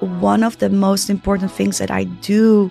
[0.00, 2.70] one of the most important things that I do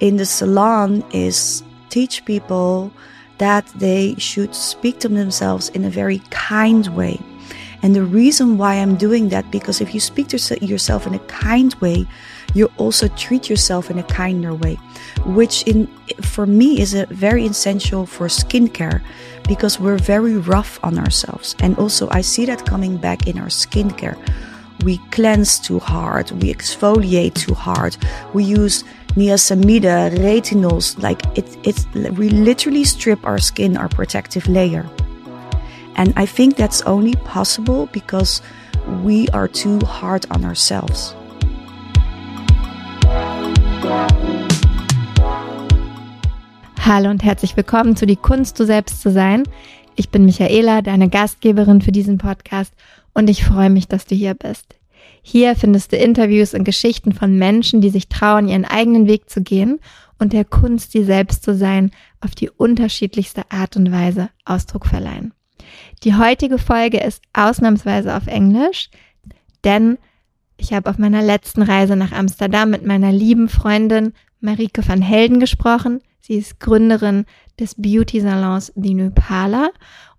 [0.00, 2.92] in the salon is teach people
[3.38, 7.20] that they should speak to themselves in a very kind way.
[7.82, 11.18] And the reason why I'm doing that, because if you speak to yourself in a
[11.20, 12.06] kind way,
[12.54, 14.76] you also treat yourself in a kinder way,
[15.24, 15.88] which in
[16.22, 19.02] for me is a very essential for skincare
[19.48, 21.56] because we're very rough on ourselves.
[21.60, 24.16] And also I see that coming back in our skincare.
[24.82, 27.96] We cleanse too hard, we exfoliate too hard,
[28.34, 28.82] we use
[29.14, 34.84] niacinamide, retinols, like it, it's, we literally strip our skin, our protective layer.
[35.94, 38.42] And I think that's only possible because
[39.04, 41.14] we are too hard on ourselves.
[46.80, 49.44] Hallo und herzlich willkommen zu Die Kunst, du selbst zu sein.
[49.94, 52.72] Ich bin Michaela, deine Gastgeberin für diesen Podcast
[53.14, 54.76] und ich freue mich, dass du hier bist.
[55.22, 59.42] Hier findest du Interviews und Geschichten von Menschen, die sich trauen, ihren eigenen Weg zu
[59.42, 59.78] gehen
[60.18, 65.32] und der Kunst, sie selbst zu sein, auf die unterschiedlichste Art und Weise Ausdruck verleihen.
[66.04, 68.90] Die heutige Folge ist ausnahmsweise auf Englisch,
[69.64, 69.98] denn
[70.56, 75.40] ich habe auf meiner letzten Reise nach Amsterdam mit meiner lieben Freundin Marike van Helden
[75.40, 76.00] gesprochen.
[76.20, 77.24] Sie ist Gründerin
[77.58, 79.70] des Beauty Salons Die Nupala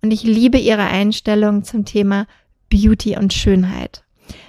[0.02, 2.28] und ich liebe ihre Einstellung zum Thema
[2.74, 4.04] Beauty und Schönheit.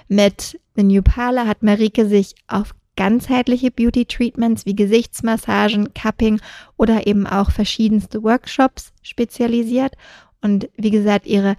[0.07, 6.41] Mit The New Parlor hat Marike sich auf ganzheitliche Beauty Treatments wie Gesichtsmassagen, Cupping
[6.75, 9.93] oder eben auch verschiedenste Workshops spezialisiert.
[10.41, 11.55] Und wie gesagt, ihre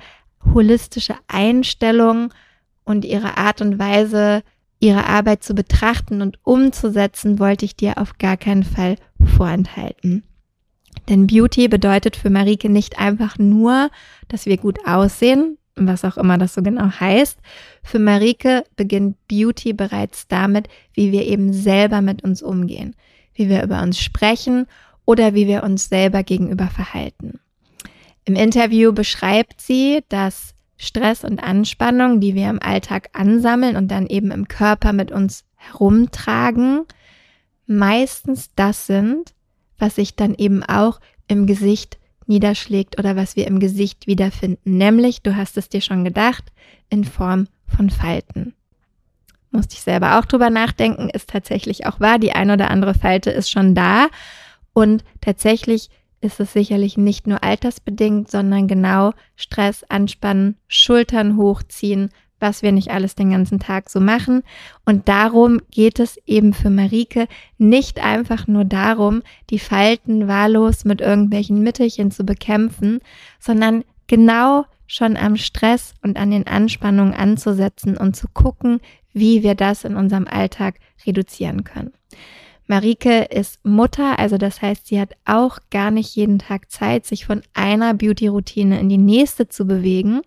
[0.55, 2.35] holistische Einstellung
[2.85, 4.43] und ihre Art und Weise,
[4.81, 8.97] ihre Arbeit zu betrachten und umzusetzen, wollte ich dir auf gar keinen Fall
[9.37, 10.25] vorenthalten.
[11.09, 13.89] Denn Beauty bedeutet für Marike nicht einfach nur,
[14.27, 17.39] dass wir gut aussehen, was auch immer das so genau heißt.
[17.83, 22.97] Für Marike beginnt Beauty bereits damit, wie wir eben selber mit uns umgehen,
[23.35, 24.67] wie wir über uns sprechen
[25.05, 27.39] oder wie wir uns selber gegenüber verhalten.
[28.25, 34.07] Im Interview beschreibt sie, dass Stress und Anspannung, die wir im Alltag ansammeln und dann
[34.07, 36.85] eben im Körper mit uns herumtragen,
[37.67, 39.35] meistens das sind,
[39.79, 45.23] was sich dann eben auch im Gesicht niederschlägt oder was wir im Gesicht wiederfinden, nämlich,
[45.23, 46.45] du hast es dir schon gedacht,
[46.89, 48.55] in Form von Falten.
[49.51, 53.31] Musste ich selber auch drüber nachdenken, ist tatsächlich auch wahr, die ein oder andere Falte
[53.31, 54.09] ist schon da.
[54.73, 55.89] Und tatsächlich
[56.21, 62.11] ist es sicherlich nicht nur altersbedingt, sondern genau Stress, Anspannen, Schultern hochziehen,
[62.41, 64.43] was wir nicht alles den ganzen Tag so machen.
[64.85, 71.01] Und darum geht es eben für Marike nicht einfach nur darum, die Falten wahllos mit
[71.01, 73.01] irgendwelchen Mittelchen zu bekämpfen,
[73.41, 78.81] sondern genau schon am Stress und an den Anspannungen anzusetzen und zu gucken,
[79.13, 80.77] wie wir das in unserem Alltag
[81.07, 81.93] reduzieren können.
[82.69, 87.25] Marike ist Mutter, also das heißt, sie hat auch gar nicht jeden Tag Zeit, sich
[87.25, 90.23] von einer Beauty-Routine in die nächste zu bewegen.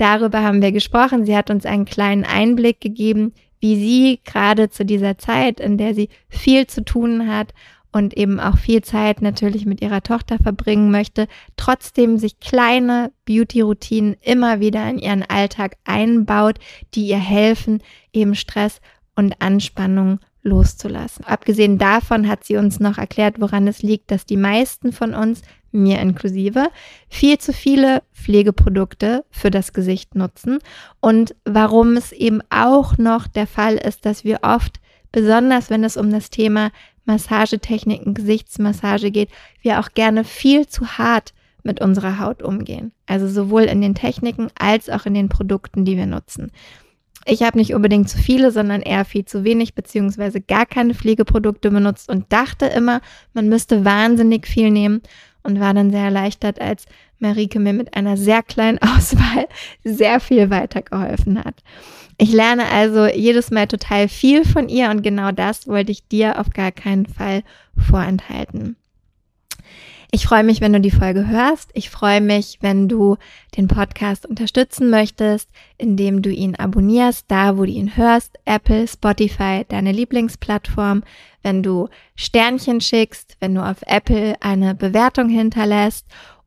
[0.00, 1.26] Darüber haben wir gesprochen.
[1.26, 5.94] Sie hat uns einen kleinen Einblick gegeben, wie sie gerade zu dieser Zeit, in der
[5.94, 7.52] sie viel zu tun hat
[7.92, 11.28] und eben auch viel Zeit natürlich mit ihrer Tochter verbringen möchte,
[11.58, 16.58] trotzdem sich kleine Beauty-Routinen immer wieder in ihren Alltag einbaut,
[16.94, 17.82] die ihr helfen,
[18.14, 18.80] eben Stress
[19.16, 21.24] und Anspannung loszulassen.
[21.24, 25.42] Abgesehen davon hat sie uns noch erklärt, woran es liegt, dass die meisten von uns
[25.72, 26.68] mir inklusive,
[27.08, 30.58] viel zu viele Pflegeprodukte für das Gesicht nutzen
[31.00, 34.80] und warum es eben auch noch der Fall ist, dass wir oft,
[35.12, 36.72] besonders wenn es um das Thema
[37.04, 39.30] Massagetechniken, Gesichtsmassage geht,
[39.62, 42.92] wir auch gerne viel zu hart mit unserer Haut umgehen.
[43.06, 46.52] Also sowohl in den Techniken als auch in den Produkten, die wir nutzen.
[47.26, 51.70] Ich habe nicht unbedingt zu viele, sondern eher viel zu wenig beziehungsweise gar keine Pflegeprodukte
[51.70, 53.00] benutzt und dachte immer,
[53.34, 55.02] man müsste wahnsinnig viel nehmen
[55.42, 56.86] und war dann sehr erleichtert, als
[57.18, 59.48] Marike mir mit einer sehr kleinen Auswahl
[59.84, 61.62] sehr viel weitergeholfen hat.
[62.18, 66.38] Ich lerne also jedes Mal total viel von ihr und genau das wollte ich dir
[66.38, 67.42] auf gar keinen Fall
[67.76, 68.76] vorenthalten.
[70.12, 71.70] Ich freue mich, wenn du die Folge hörst.
[71.72, 73.16] Ich freue mich, wenn du
[73.56, 75.48] den Podcast unterstützen möchtest,
[75.78, 81.04] indem du ihn abonnierst, da wo du ihn hörst, Apple, Spotify, deine Lieblingsplattform,
[81.44, 86.06] wenn du Sternchen schickst, wenn du auf Apple eine Bewertung hinterlässt.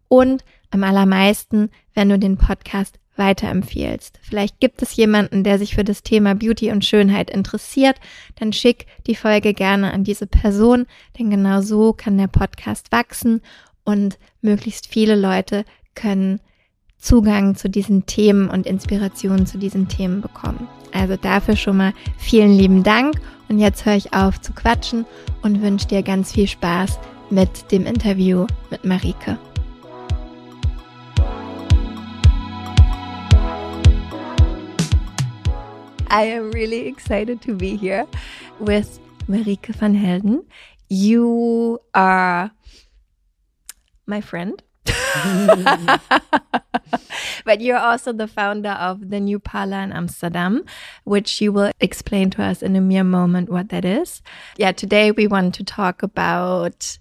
[0.10, 4.20] Und am allermeisten, wenn du den Podcast weiterempfiehlst.
[4.22, 7.98] Vielleicht gibt es jemanden, der sich für das Thema Beauty und Schönheit interessiert,
[8.40, 10.86] dann schick die Folge gerne an diese Person,
[11.18, 13.42] denn genau so kann der Podcast wachsen
[13.84, 15.66] und möglichst viele Leute
[15.96, 16.40] können
[16.98, 20.68] Zugang zu diesen Themen und Inspirationen zu diesen Themen bekommen.
[20.94, 23.16] Also dafür schon mal vielen lieben Dank
[23.50, 25.06] und jetzt höre ich auf zu quatschen
[25.42, 27.00] und wünsche dir ganz viel Spaß
[27.30, 29.38] mit dem Interview mit Marike.
[36.14, 38.06] I am really excited to be here
[38.60, 40.46] with Marike van Helden.
[40.88, 42.52] You are
[44.06, 44.62] my friend.
[47.46, 50.66] but you're also the founder of the new Parlor in Amsterdam,
[51.04, 54.22] which you will explain to us in a mere moment what that is.
[54.58, 57.00] Yeah, today we want to talk about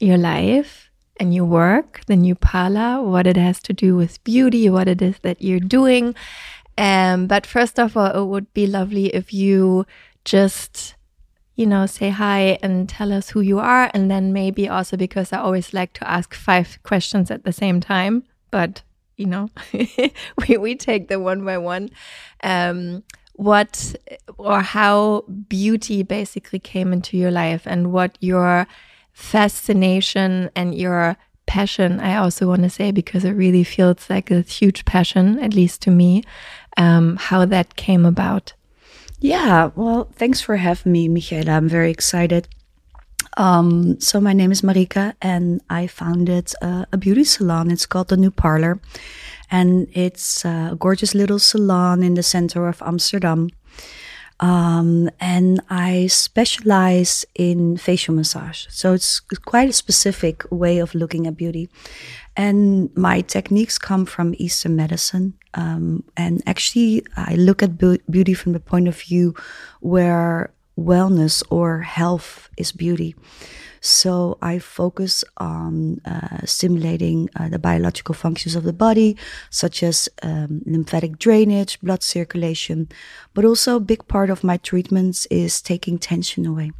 [0.00, 0.88] your life
[1.18, 5.02] and your work, the new Parlor, what it has to do with beauty, what it
[5.02, 6.14] is that you're doing,
[6.76, 9.86] um, but first of all, it would be lovely if you
[10.24, 10.94] just,
[11.54, 13.90] you know, say hi and tell us who you are.
[13.94, 17.80] And then maybe also because I always like to ask five questions at the same
[17.80, 18.82] time, but
[19.16, 21.90] you know, we, we take them one by one.
[22.42, 23.04] Um,
[23.34, 23.96] what
[24.38, 28.66] or how beauty basically came into your life and what your
[29.12, 31.16] fascination and your
[31.46, 35.54] passion, I also want to say, because it really feels like a huge passion, at
[35.54, 36.22] least to me,
[36.76, 38.52] um, how that came about.
[39.20, 41.52] Yeah, well, thanks for having me, Michaela.
[41.52, 42.48] I'm very excited.
[43.36, 47.70] Um, so my name is Marike, and I founded uh, a beauty salon.
[47.70, 48.80] It's called the New Parlor,
[49.50, 53.50] and it's a gorgeous little salon in the center of Amsterdam.
[54.40, 58.66] Um, and I specialize in facial massage.
[58.68, 61.68] So it's quite a specific way of looking at beauty.
[62.36, 65.34] And my techniques come from Eastern medicine.
[65.54, 69.34] Um, and actually, I look at beauty from the point of view
[69.80, 73.14] where wellness or health is beauty.
[73.80, 79.16] So I focus on uh, stimulating uh, the biological functions of the body,
[79.50, 82.88] such as um, lymphatic drainage, blood circulation.
[83.34, 86.72] But also, a big part of my treatments is taking tension away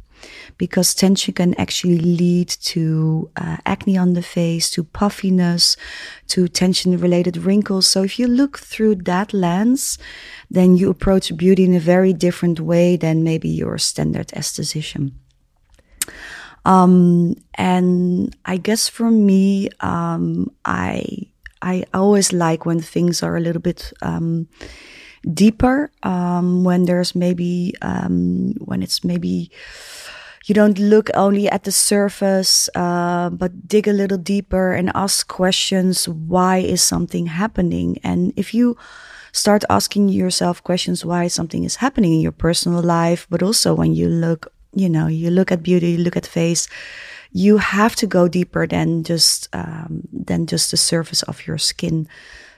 [0.57, 5.77] because tension can actually lead to uh, acne on the face, to puffiness,
[6.27, 7.87] to tension related wrinkles.
[7.87, 9.97] So if you look through that lens,
[10.49, 15.11] then you approach beauty in a very different way than maybe your standard esthetician.
[16.65, 21.29] Um, and I guess for me, um, I
[21.61, 24.47] I always like when things are a little bit um,
[25.33, 25.91] deeper.
[26.03, 29.51] Um, when there's maybe um, when it's maybe
[30.45, 35.27] you don't look only at the surface, uh, but dig a little deeper and ask
[35.27, 36.07] questions.
[36.07, 37.97] Why is something happening?
[38.03, 38.77] And if you
[39.31, 43.93] start asking yourself questions why something is happening in your personal life, but also when
[43.93, 46.67] you look you know, you look at beauty, you look at face,
[47.31, 52.07] you have to go deeper than just um, than just the surface of your skin.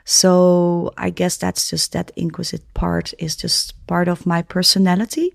[0.10, 5.34] So I guess that's just that inquisitive part is just part of my personality.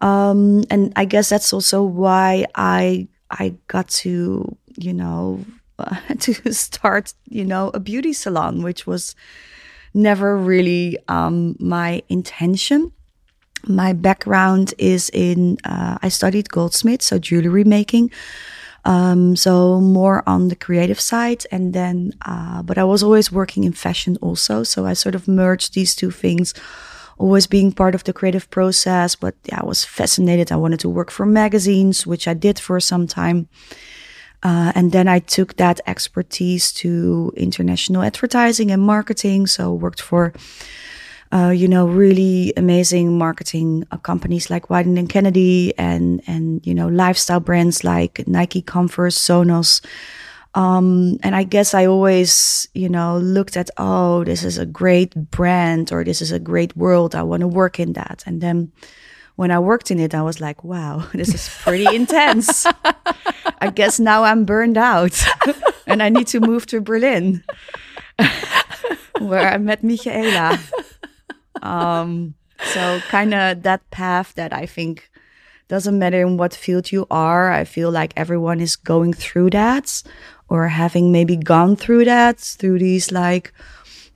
[0.00, 5.44] Um, and I guess that's also why I I got to you know
[5.78, 9.14] uh, to start you know a beauty salon, which was
[9.92, 12.90] never really um, my intention
[13.68, 18.10] my background is in uh, I studied goldsmith, so jewelry making.
[18.84, 23.64] Um, so more on the creative side, and then, uh, but I was always working
[23.64, 24.62] in fashion also.
[24.62, 26.54] So I sort of merged these two things,
[27.16, 29.16] always being part of the creative process.
[29.16, 30.52] But yeah, I was fascinated.
[30.52, 33.48] I wanted to work for magazines, which I did for some time.
[34.42, 39.46] Uh, and then I took that expertise to international advertising and marketing.
[39.46, 40.34] So worked for
[41.34, 46.72] uh, you know, really amazing marketing uh, companies like Wieden and Kennedy and, and, you
[46.72, 49.84] know, lifestyle brands like Nike, Converse, Sonos.
[50.54, 55.12] Um, and I guess I always, you know, looked at, oh, this is a great
[55.32, 57.16] brand or this is a great world.
[57.16, 58.22] I want to work in that.
[58.26, 58.70] And then
[59.34, 62.64] when I worked in it, I was like, wow, this is pretty intense.
[63.60, 65.20] I guess now I'm burned out
[65.88, 67.42] and I need to move to Berlin
[69.18, 70.60] where I met Michaela.
[71.62, 75.10] Um, so kind of that path that I think
[75.68, 77.50] doesn't matter in what field you are.
[77.50, 80.02] I feel like everyone is going through that
[80.48, 83.52] or having maybe gone through that through these like,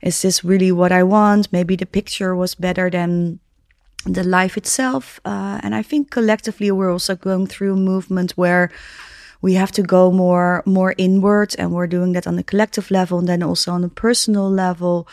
[0.01, 1.51] is this really what I want?
[1.51, 3.39] Maybe the picture was better than
[4.05, 5.19] the life itself.
[5.25, 8.71] Uh, and I think collectively we're also going through a movement where
[9.41, 13.19] we have to go more more inward and we're doing that on a collective level
[13.19, 15.07] and then also on a personal level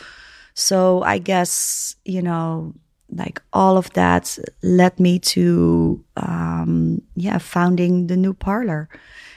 [0.57, 2.73] so I guess, you know,
[3.11, 8.89] like all of that led me to, um, yeah, founding the new parlor.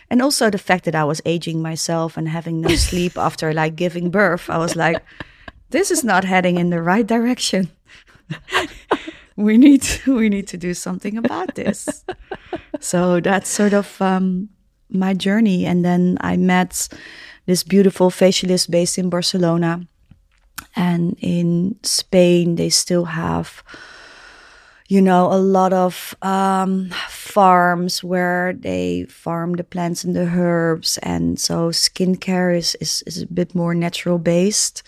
[0.08, 3.76] and also the fact that I was aging myself and having no sleep after like
[3.76, 4.96] giving birth, I was like,
[5.68, 7.70] this is not heading in the right direction.
[9.36, 12.02] we need to, we need to do something about this.
[12.80, 14.48] so that's sort of um,
[14.88, 16.88] my journey, and then I met
[17.44, 19.86] this beautiful facialist based in Barcelona,
[20.76, 23.62] and in Spain they still have
[24.90, 30.98] you know, a lot of um, farms where they farm the plants and the herbs,
[30.98, 34.82] and so skincare is is, is a bit more natural based.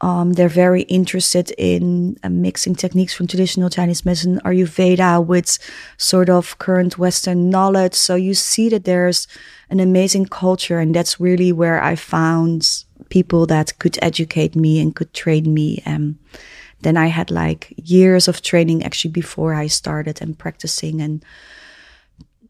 [0.00, 5.58] Um, they're very interested in uh, mixing techniques from traditional Chinese medicine, Ayurveda, with
[5.96, 7.94] sort of current Western knowledge.
[7.94, 9.26] So you see that there's
[9.70, 14.94] an amazing culture, and that's really where I found people that could educate me and
[14.94, 15.82] could train me.
[15.86, 16.18] Um,
[16.82, 21.24] then I had like years of training actually before I started and practicing and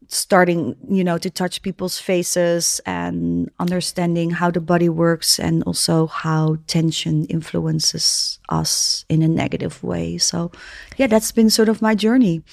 [0.07, 6.07] starting, you know, to touch people's faces and understanding how the body works and also
[6.07, 10.17] how tension influences us in a negative way.
[10.17, 10.51] So,
[10.97, 12.43] yeah, that's been sort of my journey.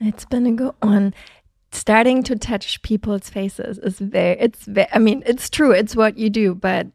[0.00, 1.14] It's been a good one.
[1.72, 6.16] Starting to touch people's faces is very, it's very, I mean, it's true, it's what
[6.16, 6.86] you do, but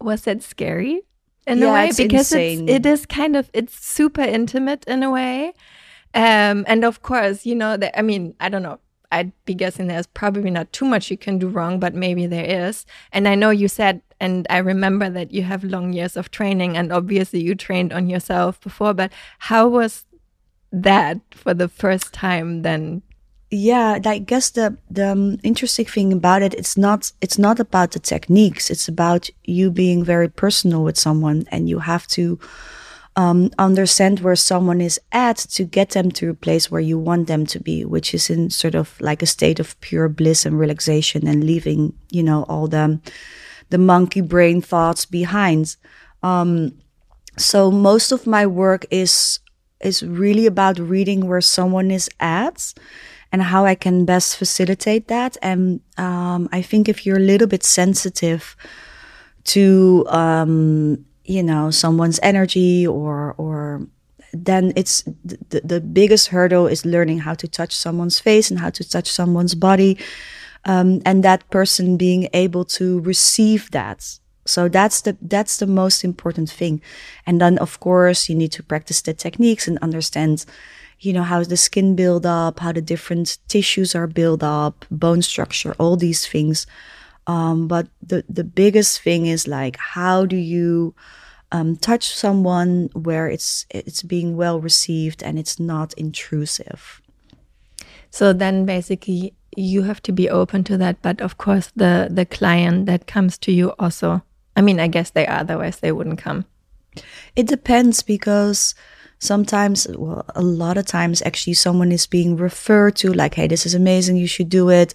[0.00, 1.02] was it scary?
[1.46, 2.68] in yeah, a way because insane.
[2.68, 5.52] it's it is kind of it's super intimate in a way
[6.14, 8.78] um and of course you know that i mean i don't know.
[9.12, 12.66] I'd be guessing there's probably not too much you can do wrong but maybe there
[12.68, 12.84] is.
[13.12, 16.76] And i know you said and i remember that you have long years of training
[16.76, 20.04] and obviously you trained on yourself before but how was
[20.72, 23.02] that for the first time then?
[23.50, 27.92] Yeah i guess the the um, interesting thing about it it's not it's not about
[27.92, 28.70] the techniques.
[28.70, 32.38] It's about you being very personal with someone and you have to
[33.16, 37.26] um, understand where someone is at to get them to a place where you want
[37.28, 40.58] them to be which is in sort of like a state of pure bliss and
[40.58, 43.00] relaxation and leaving you know all the
[43.70, 45.76] the monkey brain thoughts behind
[46.22, 46.72] um,
[47.36, 49.40] so most of my work is
[49.80, 52.74] is really about reading where someone is at
[53.34, 55.36] and how I can best facilitate that.
[55.42, 58.56] And um, I think if you're a little bit sensitive
[59.44, 63.86] to, um, you know, someone's energy or or
[64.32, 68.70] then it's the, the biggest hurdle is learning how to touch someone's face and how
[68.70, 69.96] to touch someone's body
[70.64, 76.02] um, and that person being able to receive that so that's the that's the most
[76.02, 76.82] important thing
[77.26, 80.44] and then of course you need to practice the techniques and understand
[81.00, 85.22] you know, how the skin build up, how the different tissues are built up, bone
[85.22, 86.66] structure, all these things.
[87.26, 90.94] Um, but the, the biggest thing is like, how do you
[91.52, 97.00] um, touch someone where it's, it's being well received and it's not intrusive?
[98.10, 101.00] So then basically you have to be open to that.
[101.02, 104.22] But of course, the, the client that comes to you also,
[104.54, 106.44] I mean, I guess they are, otherwise they wouldn't come.
[107.34, 108.74] It depends because
[109.18, 113.66] sometimes, well, a lot of times, actually, someone is being referred to like, hey, this
[113.66, 114.94] is amazing, you should do it.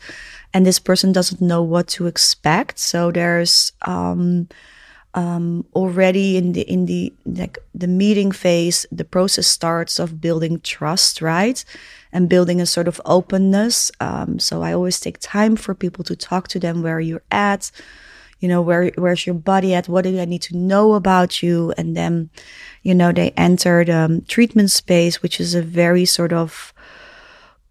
[0.53, 2.79] And this person doesn't know what to expect.
[2.79, 4.47] So there's, um,
[5.15, 10.59] um, already in the in the like the meeting phase, the process starts of building
[10.59, 11.63] trust, right,
[12.13, 13.91] and building a sort of openness.
[13.99, 17.71] Um, so I always take time for people to talk to them where you're at,
[18.39, 21.73] you know, where where's your body at, what do I need to know about you,
[21.77, 22.29] and then
[22.83, 26.73] you know, they entered um, treatment space, which is a very sort of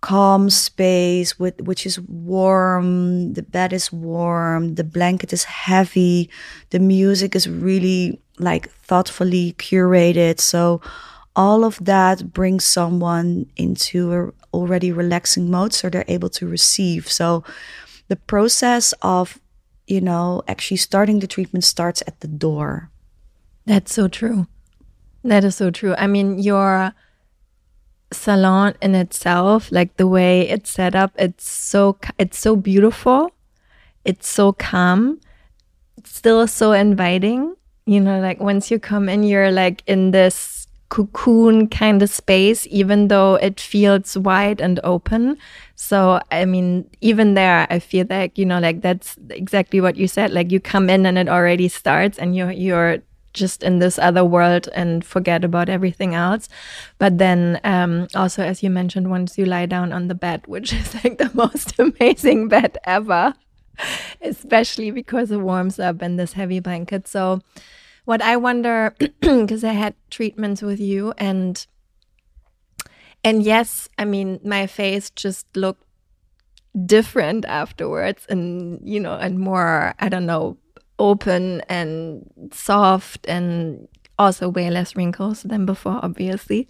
[0.00, 6.30] calm space with which is warm the bed is warm the blanket is heavy
[6.70, 10.40] the music is really like thoughtfully curated.
[10.40, 10.80] So
[11.36, 17.10] all of that brings someone into a already relaxing mode so they're able to receive.
[17.10, 17.44] So
[18.08, 19.38] the process of
[19.86, 22.90] you know actually starting the treatment starts at the door.
[23.66, 24.46] That's so true.
[25.24, 25.94] That is so true.
[25.98, 26.94] I mean, your
[28.12, 33.32] salon in itself, like the way it's set up, it's so it's so beautiful.
[34.04, 35.20] It's so calm.
[35.96, 37.54] It's still so inviting.
[37.86, 42.66] You know, like once you come in, you're like in this cocoon kind of space,
[42.70, 45.36] even though it feels wide and open.
[45.74, 50.08] So, I mean, even there, I feel like, you know, like that's exactly what you
[50.08, 50.30] said.
[50.30, 52.98] Like you come in and it already starts and you're, you're
[53.38, 56.48] just in this other world and forget about everything else.
[56.98, 60.72] But then um, also, as you mentioned, once you lie down on the bed, which
[60.80, 63.34] is like the most amazing bed ever,
[64.20, 67.06] especially because it warms up in this heavy blanket.
[67.06, 67.40] So,
[68.04, 71.66] what I wonder, because I had treatments with you and
[73.24, 75.82] and yes, I mean my face just looked
[76.86, 80.56] different afterwards and you know and more i don't know
[80.98, 83.88] open and soft and
[84.18, 86.68] also way less wrinkles than before obviously.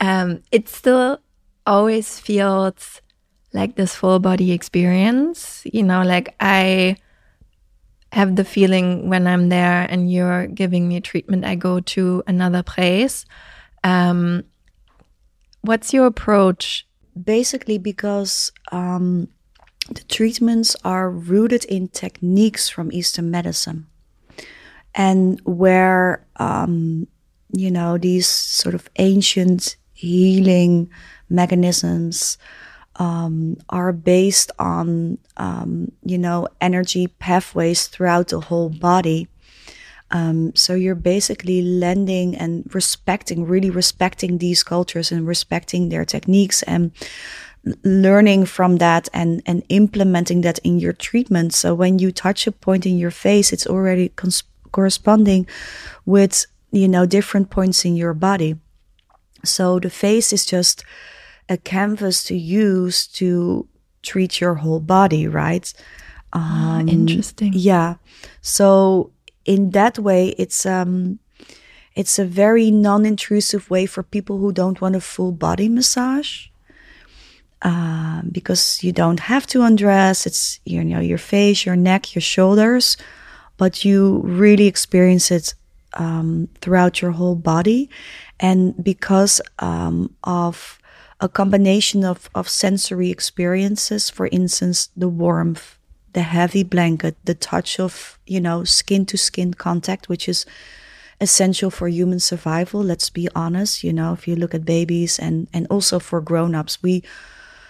[0.00, 1.20] Um it still
[1.66, 3.00] always feels
[3.52, 6.96] like this full body experience you know like i
[8.12, 12.62] have the feeling when i'm there and you're giving me treatment i go to another
[12.62, 13.24] place.
[13.82, 14.44] Um
[15.62, 16.86] what's your approach?
[17.22, 19.28] Basically because um
[19.90, 23.86] the treatments are rooted in techniques from Eastern medicine.
[24.94, 27.06] And where, um,
[27.52, 30.90] you know, these sort of ancient healing
[31.28, 32.38] mechanisms
[32.96, 39.28] um, are based on, um, you know, energy pathways throughout the whole body.
[40.10, 46.62] Um, so you're basically lending and respecting, really respecting these cultures and respecting their techniques
[46.62, 46.92] and
[47.82, 51.52] learning from that and and implementing that in your treatment.
[51.52, 55.46] So when you touch a point in your face it's already cons- corresponding
[56.04, 58.56] with you know different points in your body.
[59.44, 60.84] So the face is just
[61.48, 63.68] a canvas to use to
[64.02, 65.72] treat your whole body right?
[66.32, 67.52] Ah, um, interesting.
[67.54, 67.96] yeah.
[68.42, 69.10] So
[69.44, 71.18] in that way it's um
[71.96, 76.48] it's a very non-intrusive way for people who don't want a full body massage
[77.66, 80.24] uh, because you don't have to undress.
[80.24, 82.96] It's you know your face, your neck, your shoulders,
[83.56, 85.52] but you really experience it
[85.94, 87.90] um, throughout your whole body,
[88.38, 90.78] and because um, of
[91.20, 95.76] a combination of of sensory experiences, for instance, the warmth,
[96.12, 100.46] the heavy blanket, the touch of you know skin to skin contact, which is
[101.20, 105.48] essential for human survival let's be honest you know if you look at babies and
[105.50, 107.02] and also for grown-ups we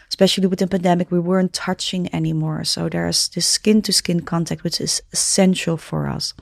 [0.09, 2.65] especially with the pandemic, we weren't touching anymore.
[2.65, 6.35] So there's this skin to skin contact, which is essential for us.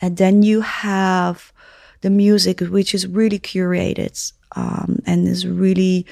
[0.00, 1.52] And then you have
[2.00, 6.06] the music, which is really curated um, and is really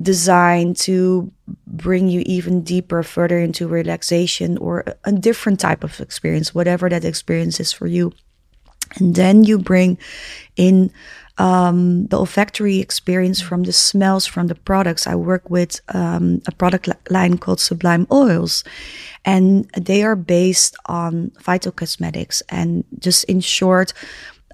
[0.00, 1.30] designed to
[1.66, 7.04] bring you even deeper, further into relaxation or a different type of experience, whatever that
[7.04, 8.12] experience is for you.
[8.96, 9.98] And then you bring
[10.56, 10.90] in
[11.38, 15.06] um, the olfactory experience from the smells from the products.
[15.06, 18.62] I work with um, a product line called Sublime Oils,
[19.24, 22.42] and they are based on phytocosmetics.
[22.48, 23.92] And just in short,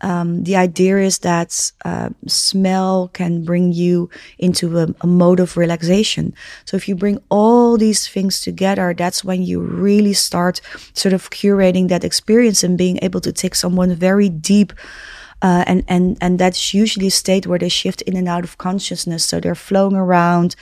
[0.02, 5.56] um, the idea is that uh, smell can bring you into a, a, mode of
[5.56, 6.32] relaxation.
[6.64, 10.60] So if you bring all these things together, that's when you really start
[10.94, 14.72] sort of curating that experience and being able to take someone very deep
[15.42, 18.58] uh, and and and that's usually a state where they shift in and out of
[18.58, 19.24] consciousness.
[19.24, 20.54] So they're flowing around.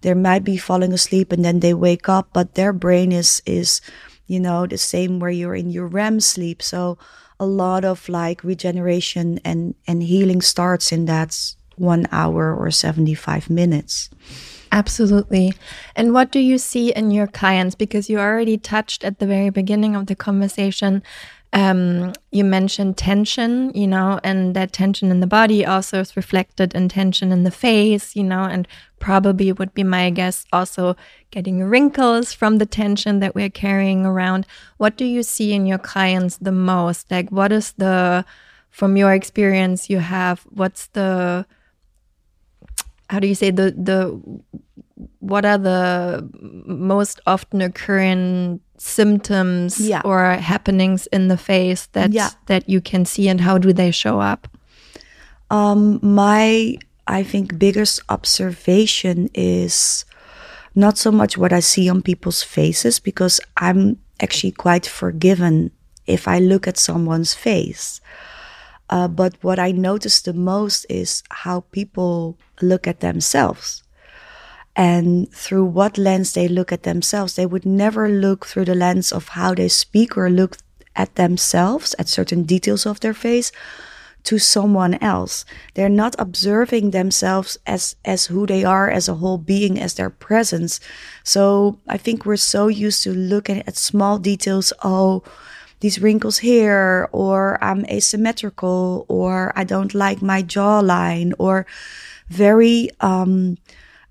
[0.00, 3.80] They might be falling asleep and then they wake up, but their brain is is
[4.26, 6.62] you know the same where you're in your REM sleep.
[6.62, 6.98] So
[7.38, 13.50] a lot of like regeneration and and healing starts in that one hour or 75
[13.50, 14.10] minutes.
[14.74, 15.54] Absolutely.
[15.94, 17.76] And what do you see in your clients?
[17.76, 21.02] Because you already touched at the very beginning of the conversation
[21.54, 26.74] um, you mentioned tension, you know, and that tension in the body also is reflected
[26.74, 28.66] in tension in the face, you know, and
[28.98, 30.96] probably would be my guess also
[31.30, 34.48] getting wrinkles from the tension that we're carrying around.
[34.78, 37.08] What do you see in your clients the most?
[37.08, 38.24] Like, what is the,
[38.70, 41.46] from your experience, you have, what's the,
[43.10, 44.20] how do you say the the
[45.18, 46.28] what are the
[46.66, 50.02] most often occurring symptoms yeah.
[50.04, 52.30] or happenings in the face that yeah.
[52.46, 54.48] that you can see and how do they show up
[55.50, 56.76] um, my
[57.06, 60.04] i think biggest observation is
[60.74, 65.70] not so much what i see on people's faces because i'm actually quite forgiven
[66.06, 68.00] if i look at someone's face
[68.90, 73.83] uh, but what i notice the most is how people look at themselves
[74.76, 77.34] and through what lens they look at themselves.
[77.34, 80.58] They would never look through the lens of how they speak or look
[80.96, 83.52] at themselves, at certain details of their face
[84.24, 85.44] to someone else.
[85.74, 90.10] They're not observing themselves as, as who they are as a whole being, as their
[90.10, 90.80] presence.
[91.22, 94.72] So I think we're so used to looking at small details.
[94.82, 95.22] Oh,
[95.80, 101.66] these wrinkles here, or I'm asymmetrical, or I don't like my jawline, or
[102.28, 103.58] very, um,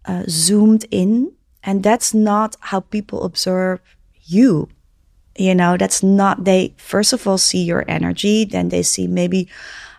[0.06, 1.32] uh, zoomed in.
[1.64, 3.80] And that's not how people observe
[4.24, 4.70] you.
[5.38, 9.50] You know, that's not, they first of all see your energy, then they see maybe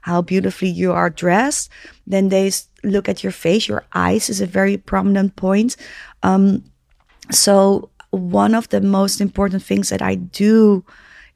[0.02, 1.70] how beautifully you are dressed.
[2.06, 3.66] Then they look at your face.
[3.66, 5.76] Your eyes is a very prominent point.
[6.22, 6.64] Um,
[7.30, 10.84] so one of the most important things that I do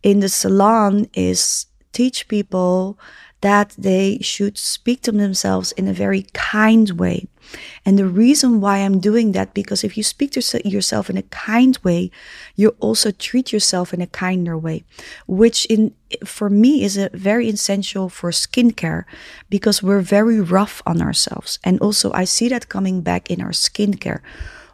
[0.03, 2.99] in the salon is teach people
[3.41, 7.27] that they should speak to themselves in a very kind way.
[7.85, 11.23] And the reason why I'm doing that, because if you speak to yourself in a
[11.23, 12.11] kind way,
[12.57, 14.85] you also treat yourself in a kinder way,
[15.27, 19.05] which in, for me is a very essential for skincare
[19.49, 21.59] because we're very rough on ourselves.
[21.65, 24.21] And also I see that coming back in our skincare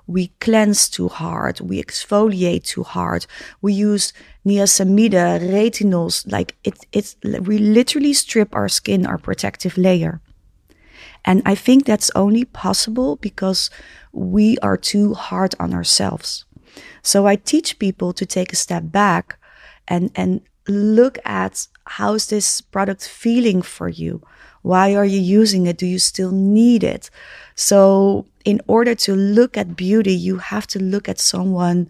[0.07, 3.27] we cleanse too hard, we exfoliate too hard,
[3.63, 4.13] we use
[4.47, 10.21] niacinamide, retinols, like it, it's, we literally strip our skin, our protective layer.
[11.25, 13.71] And I think that's only possible because
[14.13, 16.45] we are too hard on ourselves.
[17.03, 19.39] So I teach people to take a step back
[19.89, 24.23] and, and look at how's this product feeling for you?
[24.63, 25.77] Why are you using it?
[25.77, 27.11] Do you still need it?
[27.55, 31.89] So, in order to look at beauty, you have to look at someone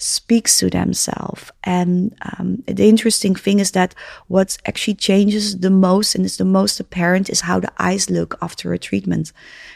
[0.00, 1.52] speaks to themselves.
[1.62, 3.94] And um, the interesting thing is that
[4.28, 8.36] what actually changes the most and is the most apparent is how the eyes look
[8.40, 9.32] after a treatment.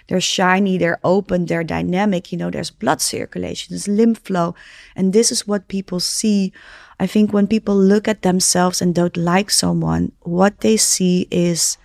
[0.08, 2.32] They're shiny, they're open, they're dynamic.
[2.32, 4.54] You know, there's blood circulation, there's lymph flow.
[4.96, 6.52] And this is what people see.
[6.98, 11.76] I think when people look at themselves and don't like someone, what they see is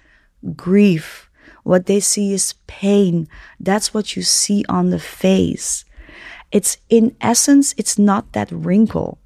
[0.56, 1.30] grief.
[1.64, 3.28] What they see is pain.
[3.60, 5.84] That's what you see on the face.
[6.52, 9.20] It's in essence, it's not that wrinkle.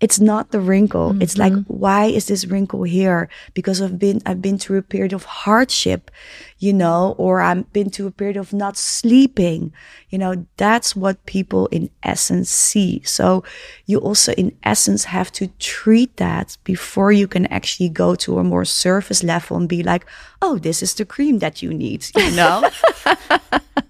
[0.00, 1.10] It's not the wrinkle.
[1.10, 1.22] Mm-hmm.
[1.22, 1.72] It's like, mm-hmm.
[1.72, 3.28] why is this wrinkle here?
[3.52, 6.10] Because I've been, I've been through a period of hardship,
[6.58, 9.74] you know, or I've been through a period of not sleeping.
[10.08, 13.02] You know, that's what people in essence see.
[13.04, 13.44] So
[13.84, 18.44] you also in essence have to treat that before you can actually go to a
[18.44, 20.06] more surface level and be like,
[20.40, 22.66] oh, this is the cream that you need, you know?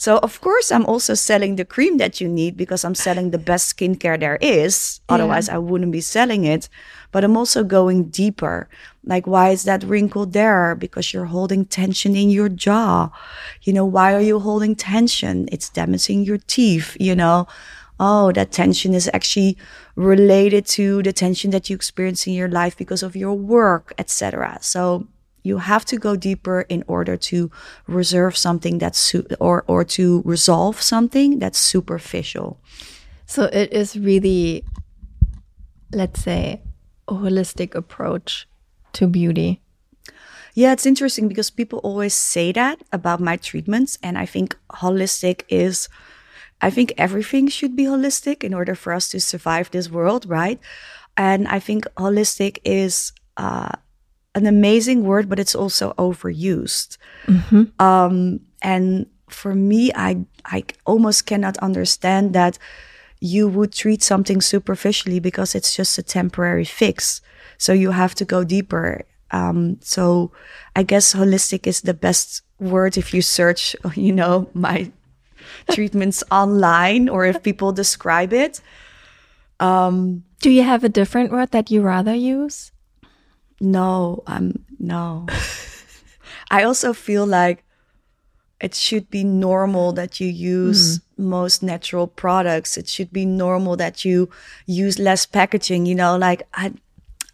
[0.00, 3.44] So of course I'm also selling the cream that you need because I'm selling the
[3.50, 5.02] best skincare there is.
[5.10, 5.56] Otherwise yeah.
[5.56, 6.70] I wouldn't be selling it.
[7.12, 8.70] But I'm also going deeper.
[9.04, 10.74] Like why is that wrinkle there?
[10.74, 13.10] Because you're holding tension in your jaw.
[13.60, 15.50] You know, why are you holding tension?
[15.52, 17.46] It's damaging your teeth, you know
[18.02, 19.58] oh, that tension is actually
[19.94, 24.56] related to the tension that you experience in your life because of your work, etc.
[24.62, 25.06] So
[25.42, 27.50] you have to go deeper in order to
[27.86, 32.60] reserve something that's su- or or to resolve something that's superficial.
[33.26, 34.64] So it is really
[35.92, 36.60] let's say
[37.08, 38.46] a holistic approach
[38.92, 39.60] to beauty.
[40.54, 45.42] Yeah it's interesting because people always say that about my treatments and i think holistic
[45.48, 45.88] is
[46.60, 50.58] i think everything should be holistic in order for us to survive this world right?
[51.16, 53.72] And i think holistic is uh,
[54.34, 56.96] an amazing word, but it's also overused.
[57.26, 57.82] Mm-hmm.
[57.82, 62.58] Um, and for me, I I almost cannot understand that
[63.20, 67.20] you would treat something superficially because it's just a temporary fix.
[67.58, 69.04] So you have to go deeper.
[69.30, 70.32] Um, so
[70.74, 74.90] I guess holistic is the best word if you search, you know, my
[75.70, 78.60] treatments online or if people describe it.
[79.60, 82.72] Um, Do you have a different word that you rather use?
[83.60, 85.26] No, I'm no.
[86.50, 87.64] I also feel like
[88.60, 91.02] it should be normal that you use mm.
[91.16, 92.76] most natural products.
[92.76, 94.28] It should be normal that you
[94.66, 95.86] use less packaging.
[95.86, 96.72] You know, like I,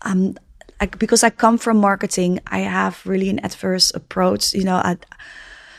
[0.03, 0.37] I'm
[0.81, 4.55] like because I come from marketing, I have really an adverse approach.
[4.55, 4.99] You know, I,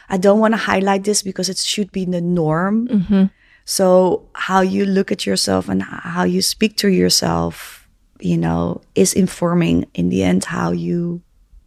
[0.09, 2.87] I don't want to highlight this because it should be the norm.
[2.87, 3.23] Mm-hmm.
[3.65, 7.76] So how you look at yourself and how you speak to yourself
[8.19, 11.21] you know, is informing in the end how you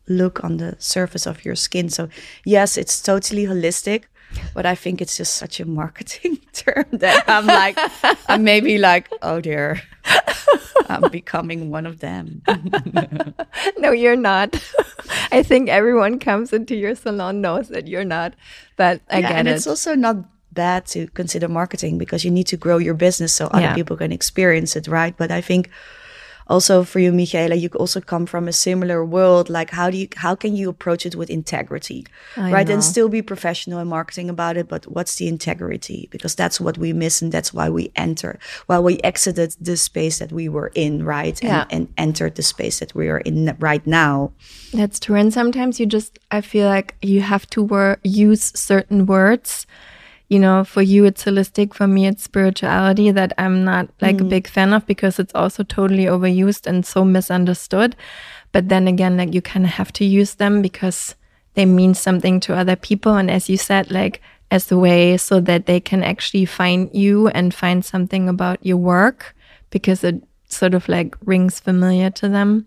[0.09, 1.89] look on the surface of your skin.
[1.89, 2.09] So,
[2.45, 4.05] yes, it's totally holistic,
[4.55, 7.79] but I think it's just such a marketing term that I'm like,
[8.29, 9.81] I'm maybe like, oh dear,
[10.89, 12.43] I'm becoming one of them.
[13.79, 14.61] no, you're not.
[15.33, 18.35] I think everyone comes into your salon knows that you're not,
[18.77, 19.53] but I yeah, get and it.
[19.53, 20.17] It's also not
[20.53, 23.75] bad to consider marketing because you need to grow your business so other yeah.
[23.75, 25.17] people can experience it, right?
[25.17, 25.71] But I think
[26.51, 29.49] also for you, Michaela, you also come from a similar world.
[29.49, 32.69] Like, how do you, how can you approach it with integrity, I right?
[32.69, 32.75] Know.
[32.75, 34.69] And still be professional in marketing about it.
[34.69, 36.09] But what's the integrity?
[36.11, 40.19] Because that's what we miss, and that's why we enter, while we exited the space
[40.19, 41.43] that we were in, right?
[41.43, 41.67] Yeah.
[41.71, 44.33] And, and entered the space that we are in right now.
[44.73, 45.17] That's true.
[45.17, 49.67] And sometimes you just, I feel like you have to wor- use certain words
[50.31, 54.21] you know, for you it's holistic, for me it's spirituality that I'm not like mm.
[54.23, 57.97] a big fan of because it's also totally overused and so misunderstood.
[58.53, 61.17] But then again, like you kind of have to use them because
[61.55, 63.17] they mean something to other people.
[63.17, 67.27] And as you said, like as a way so that they can actually find you
[67.29, 69.35] and find something about your work
[69.71, 72.67] because it sort of like rings familiar to them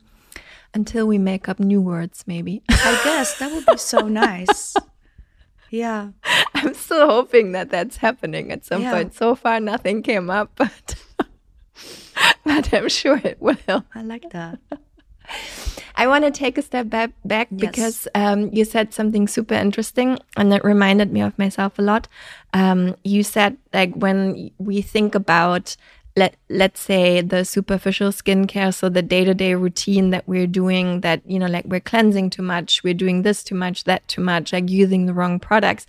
[0.73, 4.73] until we make up new words maybe I guess that would be so nice.
[5.73, 6.09] Yeah.
[6.53, 8.93] i'm still hoping that that's happening at some Yeah.
[8.93, 10.93] point so far nothing came up but
[12.45, 13.57] but i'm sure it will
[13.95, 14.59] I like that.
[15.95, 17.59] I want to take a step back, back Yes.
[17.62, 22.07] because um, you said something super interesting, and it reminded me of myself a lot.
[22.53, 25.77] Um, you said like when we think about
[26.15, 31.02] let let's say the superficial skincare, so the day to day routine that we're doing,
[31.02, 34.21] that you know, like we're cleansing too much, we're doing this too much, that too
[34.21, 35.88] much, like using the wrong products.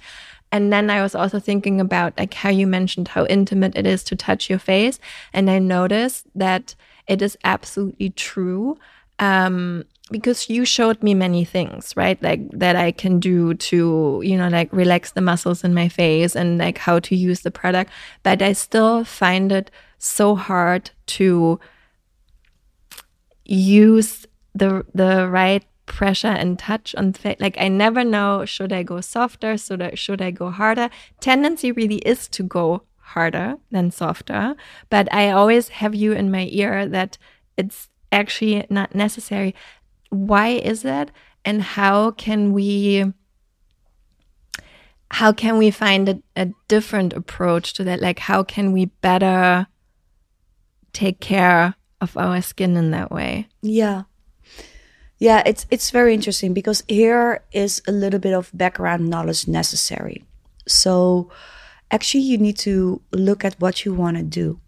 [0.51, 4.05] And then I was also thinking about like how you mentioned how intimate it is
[4.05, 4.99] to touch your face,
[5.33, 6.75] and I noticed that
[7.07, 8.79] it is absolutely true
[9.21, 12.21] um because you showed me many things right?
[12.23, 16.35] Like that i can do to you know like relax the muscles in my face
[16.35, 17.91] and like how to use the product.
[18.23, 19.71] But i still find it
[20.05, 21.59] so hard to
[23.45, 27.37] use the the right pressure and touch on face.
[27.41, 29.57] Like i never know should i go softer?
[29.59, 30.91] Should I, should I go harder?
[31.21, 34.55] Tendency really is to go harder than softer.
[34.91, 37.19] But i always have you in my ear that
[37.57, 39.55] it's actually not necessary.
[40.11, 41.11] Why is that?
[41.45, 43.13] And how can we
[45.11, 48.01] how can we find a, a different approach to that?
[48.01, 49.67] Like how can we better
[50.95, 54.05] take care of our skin in that way Yeah.
[55.19, 60.25] Yeah, it's it's very interesting because here is a little bit of background knowledge necessary.
[60.67, 61.31] So
[61.91, 64.61] actually you need to look at what you want to do.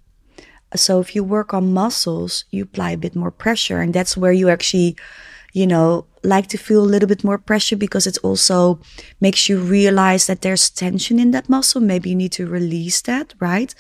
[0.75, 4.33] So if you work on muscles, you apply a bit more pressure and that's where
[4.33, 4.97] you actually
[5.53, 8.81] you know like to feel a little bit more pressure because it also
[9.21, 11.81] makes you realize that there's tension in that muscle.
[11.81, 13.75] Maybe you need to release that, right?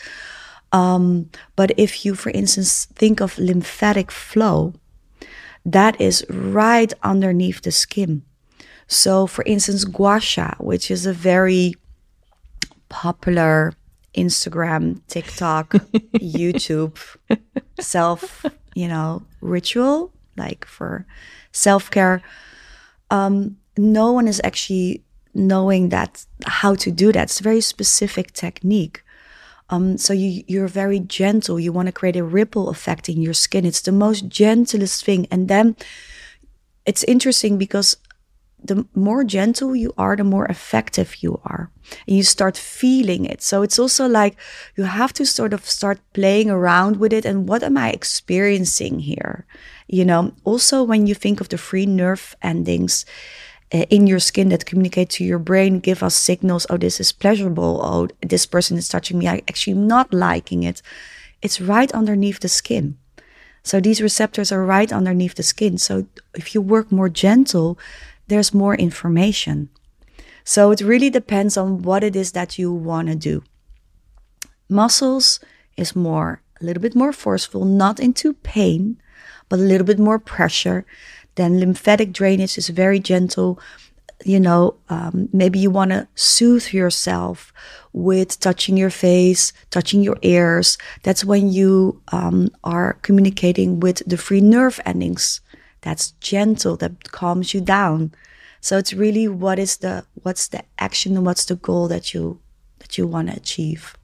[0.76, 4.74] Um, but if you, for instance, think of lymphatic flow,
[5.64, 8.22] that is right underneath the skin.
[8.86, 11.74] So, for instance, gua sha, which is a very
[12.90, 13.72] popular
[14.14, 15.70] Instagram, TikTok,
[16.40, 16.98] YouTube
[17.80, 21.06] self, you know, ritual, like for
[21.52, 22.20] self care.
[23.10, 27.24] Um, no one is actually knowing that how to do that.
[27.24, 29.02] It's a very specific technique.
[29.68, 31.58] Um, so you you're very gentle.
[31.58, 33.66] You want to create a ripple effect in your skin.
[33.66, 35.26] It's the most gentlest thing.
[35.30, 35.76] And then
[36.84, 37.96] it's interesting because
[38.62, 41.70] the more gentle you are, the more effective you are.
[42.06, 43.42] And you start feeling it.
[43.42, 44.36] So it's also like
[44.76, 47.24] you have to sort of start playing around with it.
[47.24, 49.46] And what am I experiencing here?
[49.88, 53.04] You know, also when you think of the free nerve endings,
[53.72, 56.66] uh, in your skin that communicate to your brain, give us signals.
[56.70, 57.80] Oh, this is pleasurable.
[57.82, 59.28] Oh, this person is touching me.
[59.28, 60.82] I actually am not liking it.
[61.42, 62.96] It's right underneath the skin.
[63.62, 65.78] So these receptors are right underneath the skin.
[65.78, 67.78] So if you work more gentle,
[68.28, 69.70] there's more information.
[70.44, 73.42] So it really depends on what it is that you want to do.
[74.68, 75.40] Muscles
[75.76, 79.00] is more, a little bit more forceful, not into pain,
[79.48, 80.84] but a little bit more pressure.
[81.36, 83.58] Then lymphatic drainage is very gentle.
[84.24, 87.52] You know, um, maybe you want to soothe yourself
[87.92, 90.78] with touching your face, touching your ears.
[91.02, 95.40] That's when you um, are communicating with the free nerve endings.
[95.82, 96.76] That's gentle.
[96.76, 98.12] That calms you down.
[98.60, 102.40] So it's really what is the what's the action and what's the goal that you
[102.78, 103.96] that you want to achieve.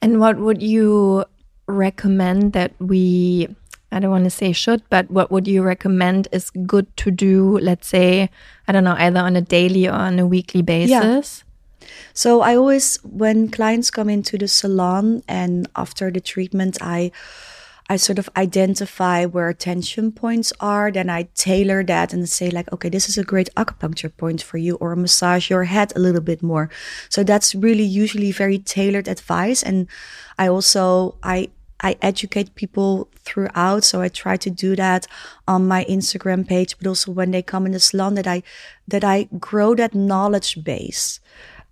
[0.00, 1.24] And what would you
[1.66, 3.48] recommend that we,
[3.92, 7.58] I don't want to say should, but what would you recommend is good to do,
[7.58, 8.30] let's say,
[8.66, 10.90] I don't know, either on a daily or on a weekly basis?
[10.90, 11.88] Yeah.
[12.14, 17.12] So I always, when clients come into the salon and after the treatment, I
[17.88, 20.90] I sort of identify where tension points are.
[20.90, 24.56] Then I tailor that and say like, okay, this is a great acupuncture point for
[24.56, 26.70] you, or massage your head a little bit more.
[27.08, 29.62] So that's really usually very tailored advice.
[29.62, 29.88] And
[30.38, 31.50] I also I
[31.82, 33.84] I educate people throughout.
[33.84, 35.06] So I try to do that
[35.48, 38.42] on my Instagram page, but also when they come in the salon that I
[38.88, 41.20] that I grow that knowledge base.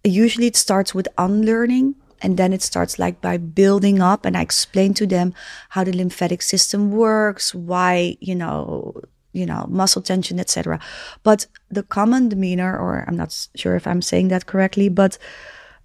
[0.02, 4.42] Usually it starts with unlearning and then it starts like by building up and I
[4.42, 5.34] explain to them
[5.70, 8.94] how the lymphatic system works, why, you know,
[9.32, 10.80] you know, muscle tension, etc.
[11.22, 15.18] But the common demeanor, or I'm not sure if I'm saying that correctly, but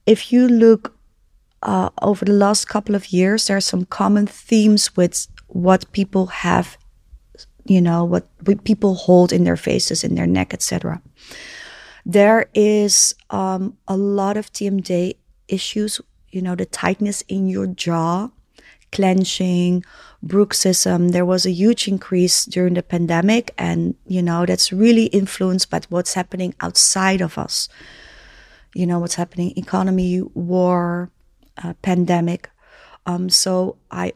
[0.05, 0.94] if you look
[1.65, 6.28] uh, over the last couple of years, there are some common themes with what people
[6.28, 6.78] have,
[7.65, 8.28] you know, what,
[8.63, 11.01] people hold in their faces, in their neck, etc.
[12.06, 15.15] There is um, a lot of TMJ
[15.47, 15.99] issues,
[16.30, 18.30] you know, the tightness in your jaw,
[18.91, 19.84] clenching,
[20.23, 21.13] bruxism.
[21.13, 25.82] There was a huge increase during the pandemic, and you know that's really influenced by
[25.89, 27.67] what's happening outside of us.
[28.75, 31.10] You know what's happening: economy, war,
[31.63, 32.49] uh, pandemic.
[33.05, 34.13] Um, so I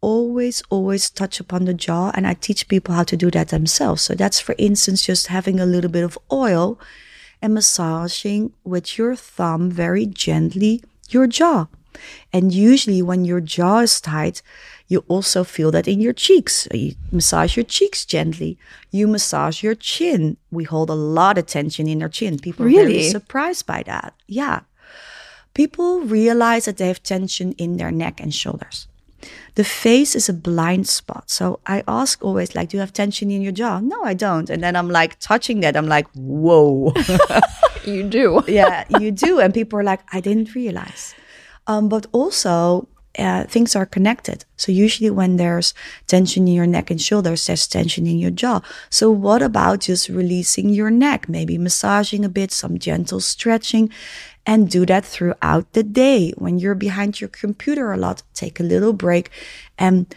[0.00, 4.02] always, always touch upon the jaw, and I teach people how to do that themselves.
[4.02, 6.78] So that's, for instance, just having a little bit of oil
[7.40, 11.68] and massaging with your thumb very gently your jaw.
[12.32, 14.42] And usually, when your jaw is tight,
[14.88, 16.68] you also feel that in your cheeks.
[16.72, 18.58] You massage your cheeks gently.
[18.90, 20.36] You massage your chin.
[20.50, 22.38] We hold a lot of tension in our chin.
[22.38, 22.82] People really?
[22.82, 24.14] are very surprised by that.
[24.26, 24.60] Yeah.
[25.54, 28.88] People realize that they have tension in their neck and shoulders.
[29.54, 31.30] The face is a blind spot.
[31.30, 33.80] So I ask always, like, do you have tension in your jaw?
[33.80, 34.50] No, I don't.
[34.50, 35.76] And then I'm like touching that.
[35.76, 36.92] I'm like, whoa.
[37.84, 38.42] you do.
[38.48, 39.38] yeah, you do.
[39.40, 41.14] And people are like, I didn't realize.
[41.66, 42.88] Um, but also,
[43.18, 44.44] uh, things are connected.
[44.56, 45.72] So usually when there's
[46.08, 48.60] tension in your neck and shoulders, there's tension in your jaw.
[48.90, 51.28] So what about just releasing your neck?
[51.28, 53.90] Maybe massaging a bit, some gentle stretching
[54.46, 56.32] and do that throughout the day.
[56.36, 59.30] When you're behind your computer a lot, take a little break.
[59.78, 60.14] And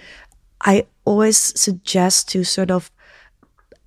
[0.62, 2.92] I always suggest to sort of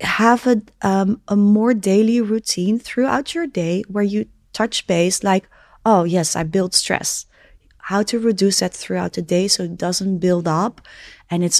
[0.01, 5.47] have a, um, a more daily routine throughout your day where you touch base like,
[5.85, 7.25] oh, yes, I build stress
[7.85, 10.81] how to reduce that throughout the day so it doesn't build up
[11.29, 11.59] and it's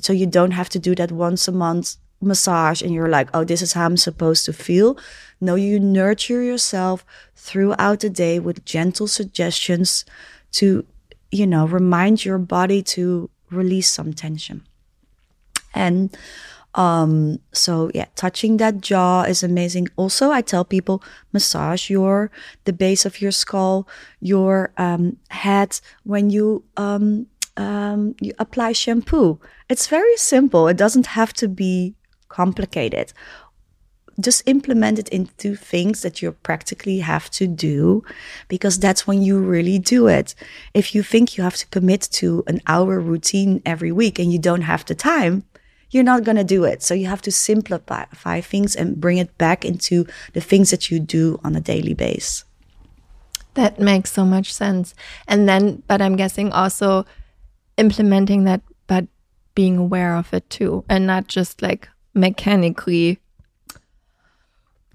[0.00, 3.44] so you don't have to do that once a month massage and you're like oh
[3.44, 4.96] this is how i'm supposed to feel
[5.40, 10.04] no you nurture yourself throughout the day with gentle suggestions
[10.50, 10.86] to
[11.30, 14.62] you know remind your body to release some tension
[15.74, 16.16] and
[16.76, 19.88] um, so yeah, touching that jaw is amazing.
[19.96, 21.02] Also, I tell people
[21.32, 22.30] massage your
[22.64, 23.88] the base of your skull,
[24.20, 27.26] your um, head when you um,
[27.56, 29.40] um, you apply shampoo.
[29.70, 30.68] It's very simple.
[30.68, 31.94] It doesn't have to be
[32.40, 33.12] complicated.
[34.26, 38.02] Just implement it into things that you practically have to do
[38.48, 40.34] because that's when you really do it.
[40.72, 44.38] If you think you have to commit to an hour routine every week and you
[44.38, 45.44] don't have the time,
[45.90, 46.82] you're not going to do it.
[46.82, 50.98] So you have to simplify things and bring it back into the things that you
[51.00, 52.44] do on a daily basis.
[53.54, 54.94] That makes so much sense.
[55.26, 57.06] And then, but I'm guessing also
[57.76, 59.06] implementing that, but
[59.54, 63.20] being aware of it too, and not just like mechanically.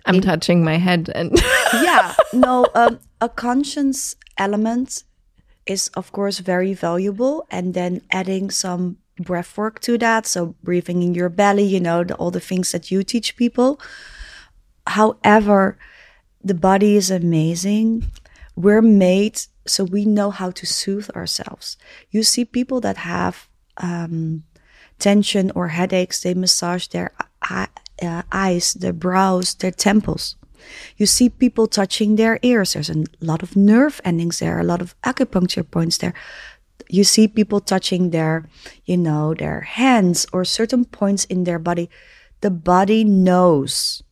[0.06, 1.40] I'm In, touching my head and.
[1.74, 5.04] yeah, no, um, a conscience element
[5.68, 7.46] is, of course, very valuable.
[7.52, 10.26] And then adding some breath work to that.
[10.26, 13.80] So breathing in your belly, you know, the, all the things that you teach people.
[14.88, 15.78] However,
[16.44, 18.08] the body is amazing.
[18.56, 21.78] We're made so we know how to soothe ourselves.
[22.10, 24.44] You see people that have um,
[25.02, 27.12] tension or headaches, they massage their
[27.50, 27.68] uh,
[28.32, 30.36] eyes, their brows, their temples.
[30.96, 32.74] You see people touching their ears.
[32.74, 36.14] There's a lot of nerve endings there, a lot of acupuncture points there
[36.92, 38.46] you see people touching their,
[38.86, 41.90] you know, their hands or certain points in their body.
[42.42, 44.04] The body knows.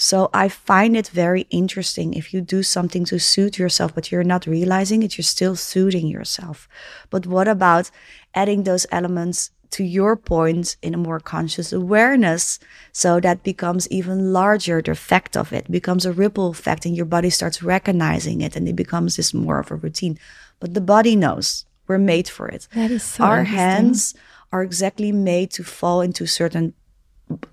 [0.00, 4.24] So I find it very interesting if you do something to soothe yourself, but you're
[4.24, 6.68] not realizing it, you're still soothing yourself.
[7.10, 7.92] But what about
[8.34, 12.58] adding those elements to your point in a more conscious awareness
[12.92, 17.10] so that becomes even larger the effect of it becomes a ripple effect and your
[17.16, 20.18] body starts recognizing it and it becomes this more of a routine
[20.60, 22.68] but the body knows we're made for it.
[22.74, 24.14] That is so Our hands
[24.52, 26.74] are exactly made to fall into certain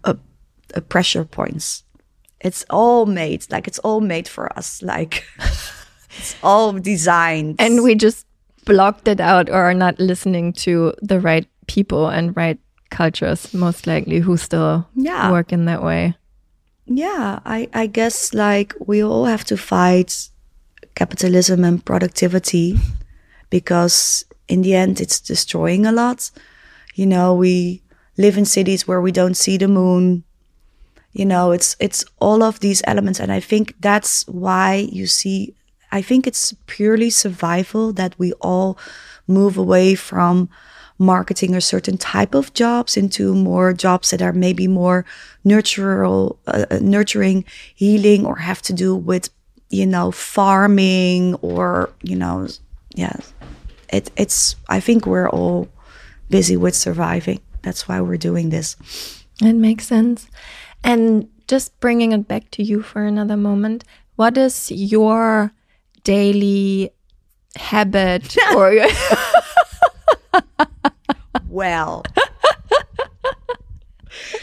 [0.03, 0.15] uh,
[0.75, 1.83] uh, pressure points.
[2.39, 4.81] It's all made, like it's all made for us.
[4.81, 5.25] Like
[6.17, 7.55] it's all designed.
[7.59, 8.25] And we just
[8.65, 13.87] blocked it out or are not listening to the right people and right cultures, most
[13.87, 15.31] likely, who still yeah.
[15.31, 16.15] work in that way.
[16.85, 20.29] Yeah, I, I guess like we all have to fight
[20.95, 22.75] capitalism and productivity
[23.49, 26.29] because in the end, it's destroying a lot.
[26.95, 27.81] You know, we
[28.17, 30.23] live in cities where we don't see the moon.
[31.13, 35.55] You know, it's it's all of these elements, and I think that's why you see.
[35.93, 38.77] I think it's purely survival that we all
[39.27, 40.49] move away from
[41.01, 45.05] marketing a certain type of jobs into more jobs that are maybe more
[45.45, 47.43] nurtural, uh, uh nurturing,
[47.75, 49.29] healing, or have to do with
[49.69, 52.45] you know farming or you know
[52.93, 53.15] yeah
[53.87, 55.69] it, it's i think we're all
[56.31, 57.39] busy with surviving.
[57.61, 58.75] That's why we're doing this.
[59.41, 60.27] It makes sense.
[60.83, 63.83] And just bringing it back to you for another moment
[64.15, 65.51] what is your
[66.03, 66.91] daily
[67.57, 68.73] habit or
[71.51, 72.03] well.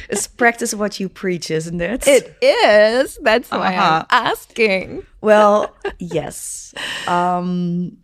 [0.09, 2.07] it's practice what you preach, isn't it?
[2.07, 3.19] it is.
[3.23, 4.05] That's why Uh-huh.
[4.11, 5.05] I'm asking.
[5.21, 6.75] Well, yes.
[7.07, 7.97] Um,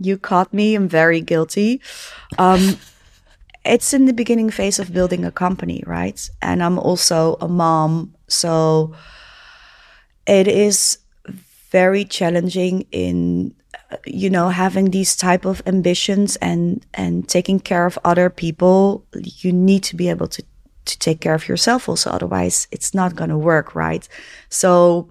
[0.00, 0.74] you caught me.
[0.74, 1.80] I'm very guilty.
[2.38, 2.78] Um,
[3.64, 6.28] it's in the beginning phase of building a company, right?
[6.40, 8.94] And I'm also a mom, so
[10.26, 10.98] it is
[11.70, 13.54] very challenging in
[14.04, 19.52] you know having these type of ambitions and and taking care of other people you
[19.52, 20.42] need to be able to
[20.84, 24.08] to take care of yourself also otherwise it's not going to work right?
[24.48, 25.10] So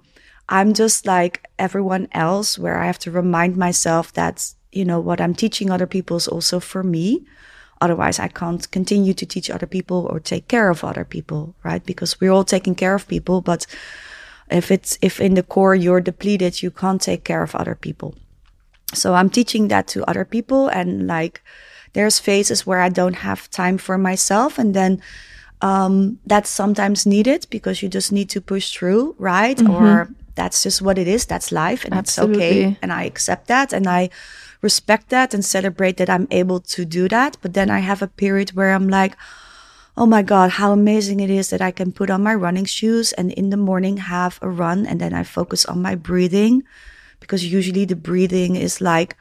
[0.49, 5.19] i'm just like everyone else where i have to remind myself that you know what
[5.21, 7.25] i'm teaching other people is also for me.
[7.81, 11.85] Otherwise i can't continue to teach other people or take care of other people right?
[11.85, 13.65] Because we're all taking care of people but
[14.49, 18.15] if it's if in the core you're depleted you can't take care of other people
[18.95, 21.41] so i'm teaching that to other people and like
[21.93, 25.01] there's phases where i don't have time for myself and then
[25.61, 29.59] um, that's sometimes needed because you just need to push through right?
[29.67, 33.71] Or that's just what it is that's life and it's okay and i accept that
[33.71, 34.09] and i
[34.61, 37.37] respect that and celebrate that i'm able to do that.
[37.41, 39.15] But then i have a period where i'm like
[39.97, 43.13] oh my god how amazing it is that i can put on my running shoes
[43.13, 46.63] and in the morning have a run and then i focus on my breathing
[47.19, 49.15] because usually the breathing is like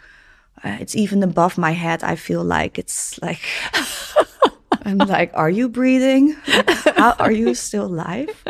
[0.63, 2.03] uh, it's even above my head.
[2.03, 3.41] I feel like it's like
[4.83, 6.37] i'm like are you breathing?
[6.47, 8.45] Like, how are you still alive?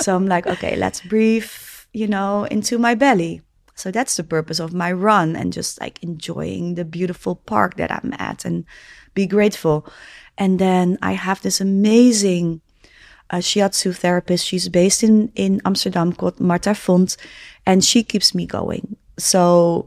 [0.00, 1.50] So i'm like okay let's breathe
[1.92, 3.42] you know into my belly.
[3.76, 7.90] So that's the purpose of my run and just like enjoying the beautiful park that
[7.90, 8.64] i'm at and
[9.14, 9.86] be grateful.
[10.38, 12.60] And then i have this amazing
[13.30, 14.46] a shiatsu therapist.
[14.46, 17.16] She's based in, in Amsterdam called Marta Font,
[17.66, 18.96] and she keeps me going.
[19.18, 19.86] So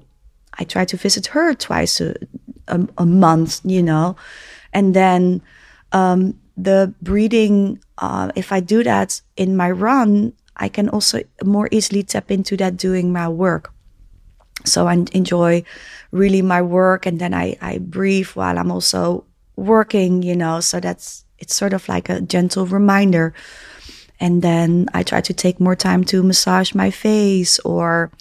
[0.59, 2.15] I try to visit her twice a,
[2.67, 4.15] a, a month, you know.
[4.73, 5.41] And then
[5.91, 11.69] um, the breathing, uh, if I do that in my run, I can also more
[11.71, 13.71] easily tap into that doing my work.
[14.65, 15.63] So I enjoy
[16.11, 19.23] really my work, and then I, I breathe while I'm also
[19.55, 20.59] working, you know.
[20.59, 23.33] So that's it's sort of like a gentle reminder.
[24.19, 28.11] And then I try to take more time to massage my face or,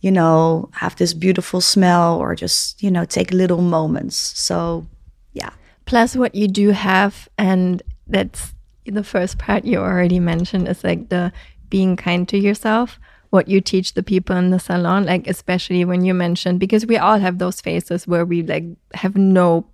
[0.00, 4.16] you know, have this beautiful smell or just, you know, take little moments.
[4.16, 4.86] So,
[5.32, 5.50] yeah.
[5.86, 11.08] Plus, what you do have, and that's the first part you already mentioned, is like
[11.08, 11.32] the
[11.70, 12.98] being kind to yourself.
[13.30, 16.96] What you teach the people in the salon, like especially when you mentioned, because we
[16.96, 19.66] all have those phases where we like have no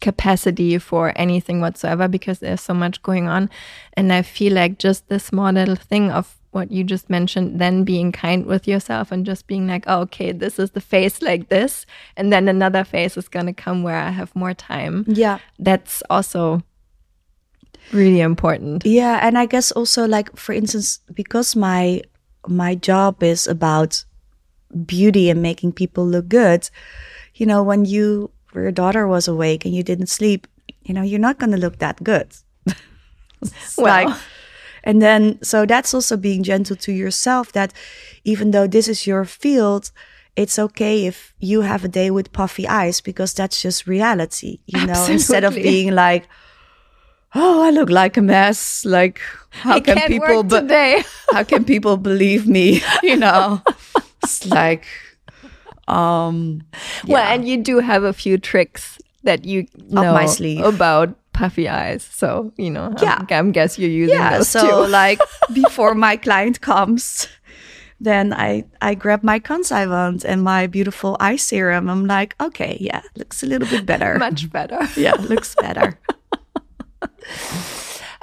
[0.00, 3.50] capacity for anything whatsoever because there's so much going on.
[3.94, 7.82] And I feel like just this small little thing of what you just mentioned, then
[7.82, 11.48] being kind with yourself and just being like, oh, okay, this is the phase like
[11.48, 11.86] this.
[12.16, 15.04] And then another phase is going to come where I have more time.
[15.08, 15.38] Yeah.
[15.58, 16.62] That's also
[17.90, 18.84] really important.
[18.84, 22.02] Yeah, and I guess also like for instance, because my
[22.46, 24.04] my job is about
[24.86, 26.68] beauty and making people look good,
[27.34, 30.46] you know, when you where your daughter was awake and you didn't sleep,
[30.82, 32.28] you know, you're not gonna look that good.
[33.76, 34.06] Well.
[34.06, 34.16] like
[34.84, 37.72] and then so that's also being gentle to yourself that
[38.24, 39.90] even though this is your field,
[40.36, 44.86] it's okay if you have a day with puffy eyes because that's just reality, you
[44.86, 46.28] know, instead of being like
[47.34, 48.84] oh, I look like a mess.
[48.84, 51.04] Like, how I can people today.
[51.32, 52.82] how can people believe me?
[53.02, 53.62] You know,
[54.22, 54.84] it's like,
[55.92, 56.62] um,
[57.06, 60.16] Well, and you do have a few tricks that you know
[60.64, 62.02] about puffy eyes.
[62.02, 63.24] So, you know, Yeah.
[63.30, 64.38] I'm guess you're using yeah.
[64.38, 64.90] those So, too.
[65.00, 65.20] like,
[65.52, 67.28] before my client comes,
[68.00, 71.88] then I I grab my Consilvant and my beautiful eye serum.
[71.88, 74.18] I'm like, okay, yeah, looks a little bit better.
[74.18, 74.78] Much better.
[74.96, 75.98] yeah, looks better.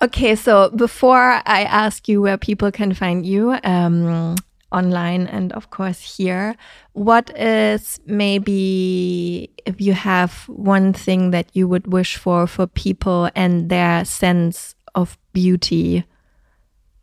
[0.02, 4.36] Okay, so before I ask you where people can find you um,
[4.72, 6.56] online and of course here,
[6.94, 13.30] what is maybe if you have one thing that you would wish for for people
[13.36, 16.06] and their sense of beauty,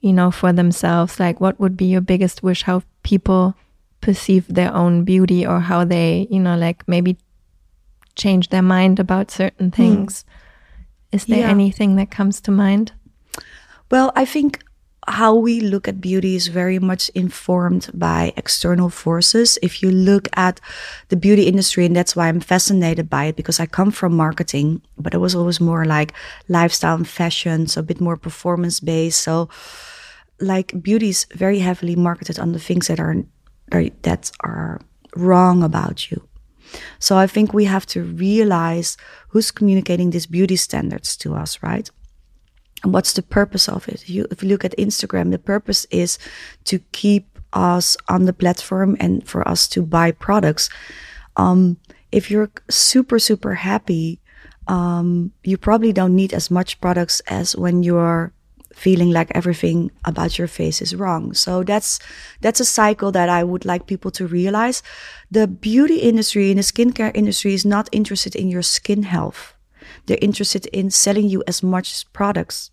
[0.01, 1.19] you know, for themselves?
[1.19, 2.63] Like, what would be your biggest wish?
[2.63, 3.55] How people
[4.01, 7.17] perceive their own beauty or how they, you know, like maybe
[8.15, 9.77] change their mind about certain hmm.
[9.77, 10.25] things.
[11.13, 11.51] Is there Yeah.
[11.51, 12.93] anything that comes to mind?
[13.91, 14.65] Well, I think
[15.09, 19.59] how we look at beauty is very much informed by external forces.
[19.63, 20.61] If you look at
[21.09, 24.83] the beauty industry, and that's why I'm fascinated by it because I come from marketing,
[24.99, 26.13] but it was always more like
[26.49, 29.21] lifestyle and fashion, so a bit more performance based.
[29.21, 29.49] So,
[30.41, 33.17] like beauty is very heavily marketed on the things that are,
[33.73, 34.81] are that are
[35.17, 36.29] wrong about you.
[36.99, 38.97] So I think we have to realize
[39.29, 41.89] who's communicating these beauty standards to us, right?
[42.87, 43.95] And what's the purpose of it?
[43.95, 46.21] If you, if you look at Instagram, the purpose is
[46.67, 50.71] to keep us on the platform and for us to buy products.
[51.35, 51.79] Um,
[52.13, 54.21] if you're super, super happy,
[54.69, 58.33] um, you probably don't need as much products as when you're
[58.73, 61.35] feeling like everything about your face is wrong.
[61.35, 61.99] So that's
[62.41, 64.81] that's a cycle that I would like people to realize.
[65.29, 69.56] The beauty industry and the skincare industry is not interested in your skin health.
[70.07, 72.71] They're interested in selling you as much products.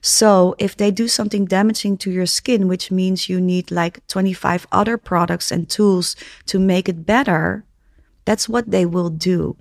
[0.00, 4.66] So if they do something damaging to your skin, which means you need like 25
[4.72, 7.64] other products and tools to make it better,
[8.24, 9.56] that's what they will do.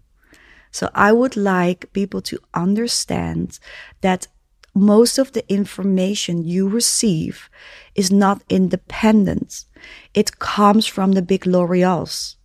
[0.71, 3.59] So I would like people to understand
[4.01, 4.27] that
[4.73, 7.49] most of the information you receive
[7.93, 9.65] is not independent.
[10.13, 12.35] It comes from the big L'Oreals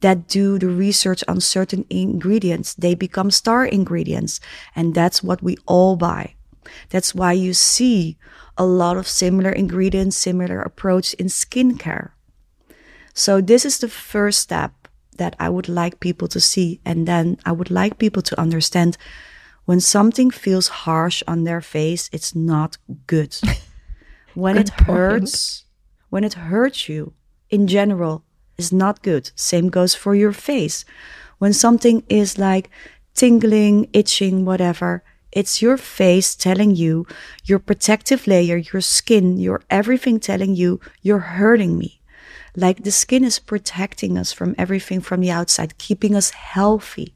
[0.00, 2.74] that do the research on certain ingredients.
[2.74, 4.40] They become star ingredients.
[4.74, 6.34] And that's what we all buy.
[6.90, 8.16] That's why you see
[8.58, 12.10] a lot of similar ingredients, similar approach in skincare.
[13.14, 16.80] So this is the first step that I would like people to see.
[16.84, 18.98] And then I would like people to understand
[19.64, 23.36] when something feels harsh on their face, it's not good.
[24.34, 25.64] when good it hurts,
[26.10, 27.14] when it hurts you
[27.50, 28.25] in general,
[28.58, 29.30] is not good.
[29.34, 30.84] Same goes for your face.
[31.38, 32.70] When something is like
[33.14, 35.02] tingling, itching, whatever,
[35.32, 37.06] it's your face telling you,
[37.44, 42.00] your protective layer, your skin, your everything telling you, you're hurting me.
[42.56, 47.14] Like the skin is protecting us from everything from the outside, keeping us healthy.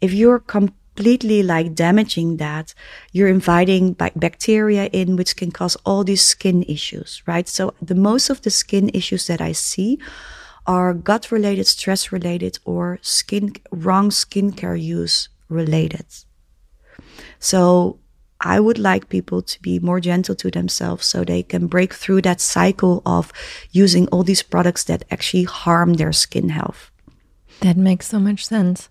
[0.00, 2.72] If you're completely like damaging that,
[3.12, 7.46] you're inviting bacteria in, which can cause all these skin issues, right?
[7.46, 9.98] So the most of the skin issues that I see
[10.68, 16.04] are gut related, stress related, or skin, wrong skincare use related.
[17.40, 17.98] So
[18.40, 22.22] I would like people to be more gentle to themselves so they can break through
[22.22, 23.32] that cycle of
[23.72, 26.90] using all these products that actually harm their skin health.
[27.60, 28.90] That makes so much sense.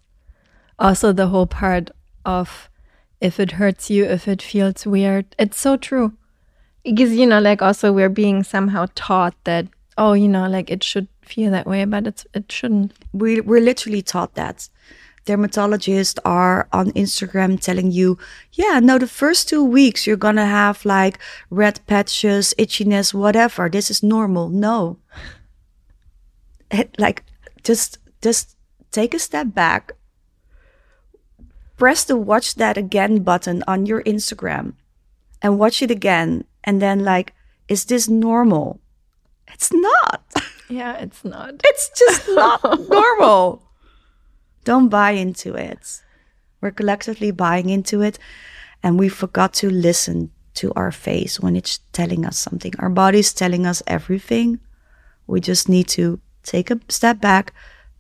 [0.80, 1.92] Also, the whole part
[2.26, 2.70] of
[3.22, 6.14] if it hurts you, if it feels weird, it's so true.
[6.84, 9.68] Because, you know, like also we're being somehow taught that,
[9.98, 12.94] oh, you know, like it should feel that way, but it's, it shouldn't.
[13.14, 14.70] We, we're literally taught that
[15.28, 18.18] dermatologists are on Instagram telling you,
[18.54, 21.20] yeah, no, the first two weeks you're gonna have like
[21.50, 23.70] red patches, itchiness, whatever.
[23.70, 24.50] This is normal.
[24.50, 24.98] No.
[26.98, 27.24] Like
[27.64, 28.56] just just
[28.92, 29.92] take a step back.
[31.78, 34.74] Press the watch that again button on your Instagram
[35.42, 36.46] and watch it again.
[36.64, 37.34] And then like,
[37.68, 38.80] is this normal?
[39.54, 40.24] It's not.
[40.70, 41.62] Yeah, it's not.
[41.64, 43.64] It's just not normal.
[44.64, 46.02] Don't buy into it.
[46.62, 48.20] We're collectively buying into it,
[48.84, 52.74] and we forgot to listen to our face when it's telling us something.
[52.80, 54.60] Our body's telling us everything.
[55.28, 57.54] We just need to take a step back,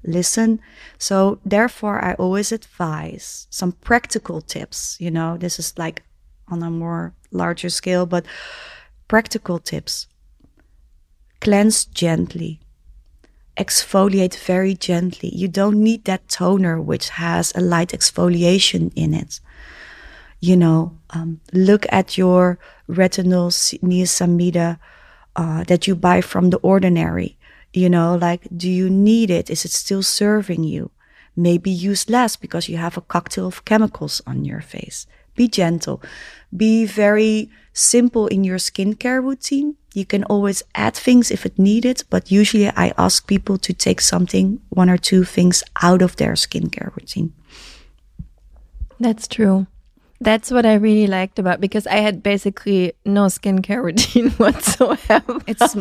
[0.03, 0.59] listen.
[0.97, 4.97] So, therefore, I always advise some practical tips.
[4.99, 6.03] You know, this is like
[6.47, 8.25] on a more larger scale, but
[9.07, 10.07] practical tips.
[11.39, 12.59] Cleanse gently
[13.57, 15.29] exfoliate very gently.
[15.35, 19.39] You don't need that toner which has a light exfoliation in it.
[20.39, 23.49] You know, um, look at your retinol
[23.81, 24.77] niacinamide
[25.35, 27.37] uh, that you buy from the ordinary.
[27.73, 29.49] You know, like, do you need it?
[29.49, 30.91] Is it still serving you?
[31.35, 35.05] Maybe use less because you have a cocktail of chemicals on your face.
[35.37, 36.01] Be gentle.
[36.55, 39.77] Be very simple in your skincare routine.
[39.93, 44.01] You can always add things if it needed, but usually I ask people to take
[44.01, 47.33] something, one or two things out of their skincare routine.
[48.99, 49.67] That's true.
[50.19, 55.41] That's what I really liked about because I had basically no skincare routine whatsoever.
[55.45, 55.75] It's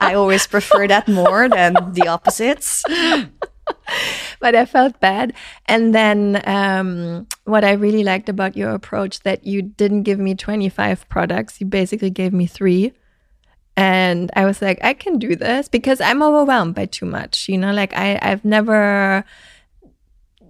[0.00, 2.82] I always prefer that more than the opposites.
[4.40, 5.32] but I felt bad.
[5.66, 10.34] And then um, what I really liked about your approach that you didn't give me
[10.34, 12.92] 25 products, you basically gave me three.
[13.76, 17.48] And I was like, I can do this because I'm overwhelmed by too much.
[17.48, 19.24] You know, like I, I've never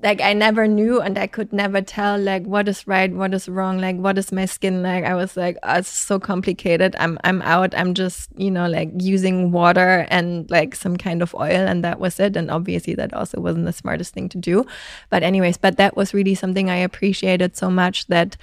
[0.05, 3.48] like I never knew and I could never tell like what is right, what is
[3.48, 5.02] wrong, like what is my skin like.
[5.02, 6.94] I was like, oh, it's so complicated.
[6.98, 7.74] I'm I'm out.
[7.74, 12.00] I'm just, you know, like using water and like some kind of oil and that
[12.00, 12.36] was it.
[12.36, 14.66] And obviously that also wasn't the smartest thing to do.
[15.09, 18.36] But anyways, but that was really something I appreciated so much that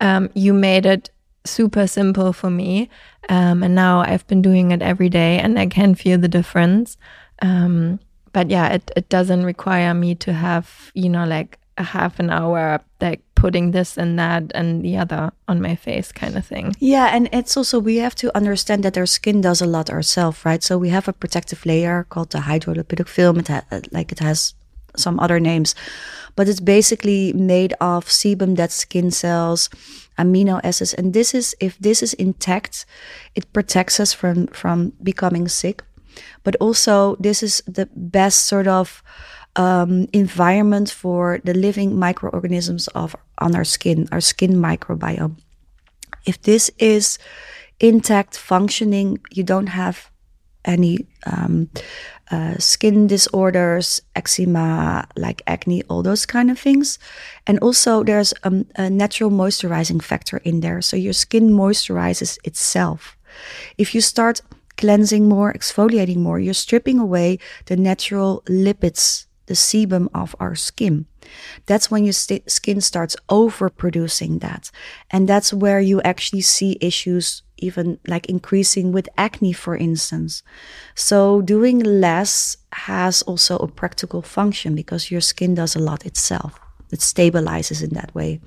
[0.00, 1.08] um, you made it
[1.46, 2.90] super simple for me.
[3.30, 6.98] Um, and now I've been doing it every day and I can feel the difference.
[7.40, 8.00] Um,
[8.36, 12.28] but yeah, it, it doesn't require me to have, you know, like a half an
[12.28, 16.74] hour like putting this and that and the other on my face kind of thing.
[16.78, 20.44] Yeah, and it's also we have to understand that our skin does a lot ourselves,
[20.44, 20.62] right?
[20.62, 23.38] So we have a protective layer called the hydrolipidic film.
[23.38, 24.52] It ha- uh, like it has
[24.96, 25.74] some other names,
[26.34, 29.70] but it's basically made of sebum, dead skin cells,
[30.18, 32.84] amino acids, and this is if this is intact,
[33.34, 35.82] it protects us from from becoming sick.
[36.42, 39.02] But also, this is the best sort of
[39.56, 45.36] um, environment for the living microorganisms of on our skin, our skin microbiome.
[46.24, 47.18] If this is
[47.80, 50.10] intact, functioning, you don't have
[50.64, 51.70] any um,
[52.30, 56.98] uh, skin disorders, eczema, like acne, all those kind of things.
[57.46, 60.82] And also, there's um, a natural moisturizing factor in there.
[60.82, 63.16] So your skin moisturizes itself.
[63.78, 64.40] If you start
[64.76, 71.06] cleansing more, exfoliating more, you're stripping away the natural lipids the sebum of our skin.
[71.66, 74.70] That's when your st- skin starts overproducing that.
[75.10, 80.42] And that's where you actually see issues, even like increasing with acne, for instance.
[80.94, 86.60] So, doing less has also a practical function because your skin does a lot itself.
[86.92, 88.40] It stabilizes in that way.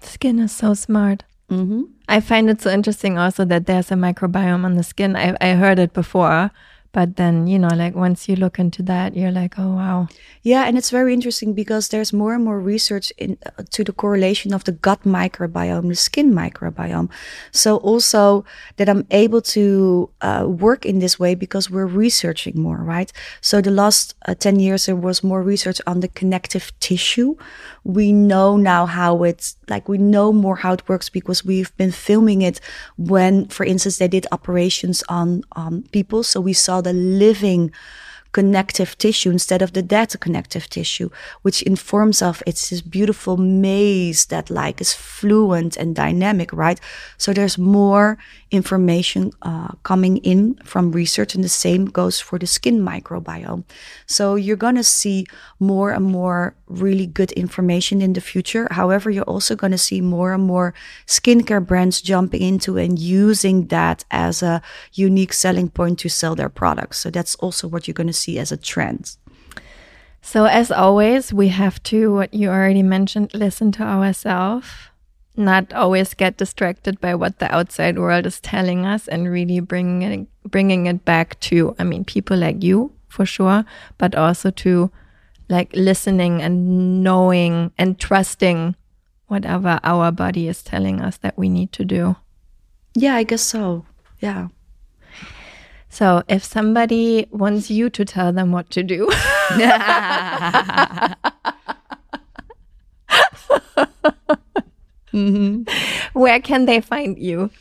[0.00, 1.24] Skin is so smart.
[1.50, 1.82] Mm-hmm.
[2.08, 5.16] I find it so interesting also that there's a microbiome on the skin.
[5.16, 6.50] I, I heard it before,
[6.94, 10.08] but then you know like once you look into that you're like oh wow
[10.42, 13.92] yeah and it's very interesting because there's more and more research in uh, to the
[13.92, 17.10] correlation of the gut microbiome the skin microbiome
[17.50, 18.44] so also
[18.76, 23.60] that i'm able to uh, work in this way because we're researching more right so
[23.60, 27.34] the last uh, 10 years there was more research on the connective tissue
[27.82, 31.92] we know now how it's like we know more how it works because we've been
[31.92, 32.60] filming it
[32.96, 36.22] when for instance they did operations on on people.
[36.22, 37.72] So we saw the living
[38.34, 41.08] connective tissue instead of the dead connective tissue,
[41.42, 46.80] which informs of it's this beautiful maze that like is fluent and dynamic, right?
[47.16, 48.18] So there's more
[48.50, 53.62] information uh, coming in from research, and the same goes for the skin microbiome.
[54.06, 55.26] So you're gonna see
[55.60, 58.66] more and more really good information in the future.
[58.70, 60.74] However, you're also gonna see more and more
[61.06, 64.60] skincare brands jumping into and using that as a
[64.92, 66.98] unique selling point to sell their products.
[66.98, 69.16] So that's also what you're gonna see see as a trend.
[70.22, 74.66] So, as always, we have to, what you already mentioned, listen to ourselves,
[75.36, 80.02] not always get distracted by what the outside world is telling us and really bringing
[80.02, 83.64] it, bringing it back to, I mean, people like you for sure,
[83.98, 84.90] but also to
[85.50, 88.76] like listening and knowing and trusting
[89.26, 92.16] whatever our body is telling us that we need to do.
[92.94, 93.84] Yeah, I guess so.
[94.20, 94.48] Yeah.
[95.94, 99.06] So if somebody wants you to tell them what to do,
[105.12, 105.62] mm-hmm.
[106.14, 107.52] where can they find you?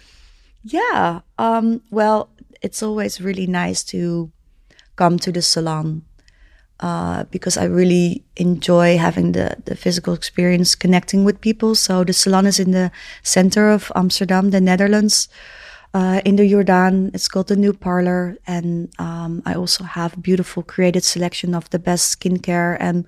[0.64, 1.20] Yeah.
[1.38, 2.32] Um, well,
[2.64, 4.32] it's always really nice to
[4.96, 6.02] come to the salon
[6.80, 11.76] uh, because I really enjoy having the, the physical experience connecting with people.
[11.76, 15.30] So the salon is in the center of Amsterdam, the Netherlands
[15.94, 17.14] uh, in the Jordaan.
[17.14, 21.80] It's called the New Parlor, and um, I also have beautiful created selection of the
[21.80, 23.06] best skincare and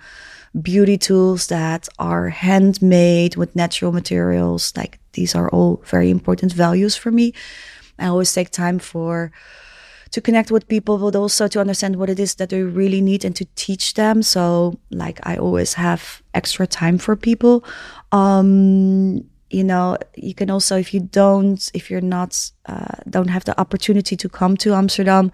[0.62, 4.74] beauty tools that are handmade with natural materials.
[4.76, 7.34] Like these are all very important values for me.
[8.00, 9.32] I always take time for
[10.12, 13.26] to connect with people, but also to understand what it is that they really need
[13.26, 14.24] and to teach them.
[14.24, 17.66] So, like, I always have extra time for people.
[18.14, 23.46] Um, you know you can also if you don't if you're not uh, don't have
[23.46, 25.32] the opportunity to come to amsterdam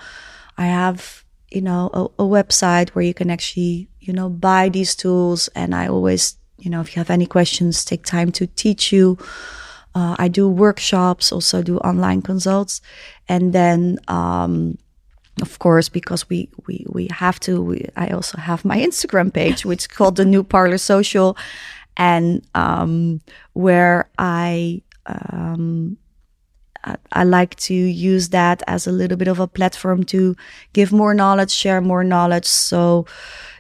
[0.57, 4.95] i have you know a, a, website where you can actually you know buy these
[4.95, 5.49] tools.
[5.49, 9.18] And i always you know if you have any questions take time to teach you.
[9.93, 12.82] Uh, i do workshops also do online consults.
[13.28, 14.78] And then um,
[15.41, 19.66] of course because we we we have to we, i also have my instagram page
[19.66, 21.38] which is called the new parlor social
[22.02, 23.22] and um,
[23.54, 25.97] where I, um,
[27.12, 30.36] I like to use that as a little bit of a platform to
[30.74, 32.47] give more knowledge, share more knowledge.
[32.47, 33.06] So,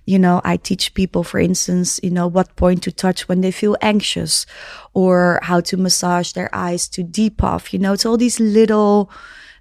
[0.07, 3.51] you know, I teach people, for instance, you know, what point to touch when they
[3.51, 4.47] feel anxious,
[4.95, 7.71] or how to massage their eyes to depuff.
[7.71, 9.11] You know, it's all these little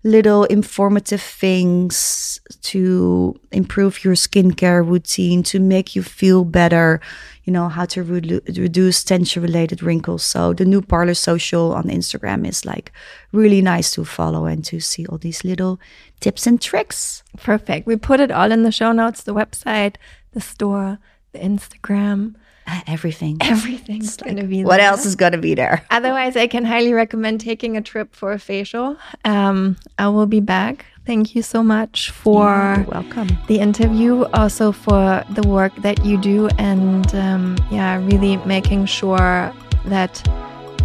[0.03, 7.01] little informative things to improve your skincare routine, to make you feel better,
[7.45, 10.25] you know, how to re- reduce tension related wrinkles.
[10.25, 12.93] So the new Parlor Social on Instagram is like
[13.33, 15.79] really nice to follow and to see all these little
[16.21, 17.23] tips and tricks.
[17.37, 17.87] Perfect.
[17.87, 19.97] We put it all in the show notes, the website,
[20.33, 20.99] the store,
[21.33, 22.37] the Instagram.
[22.71, 23.37] Uh, everything.
[23.41, 25.85] Everything's going to be What else is going to be there?
[25.91, 28.97] Otherwise, I can highly recommend taking a trip for a facial.
[29.25, 30.87] Um, I will be back.
[31.05, 33.29] Thank you so much for You're welcome.
[33.49, 39.53] the interview, also for the work that you do, and um, yeah, really making sure
[39.87, 40.23] that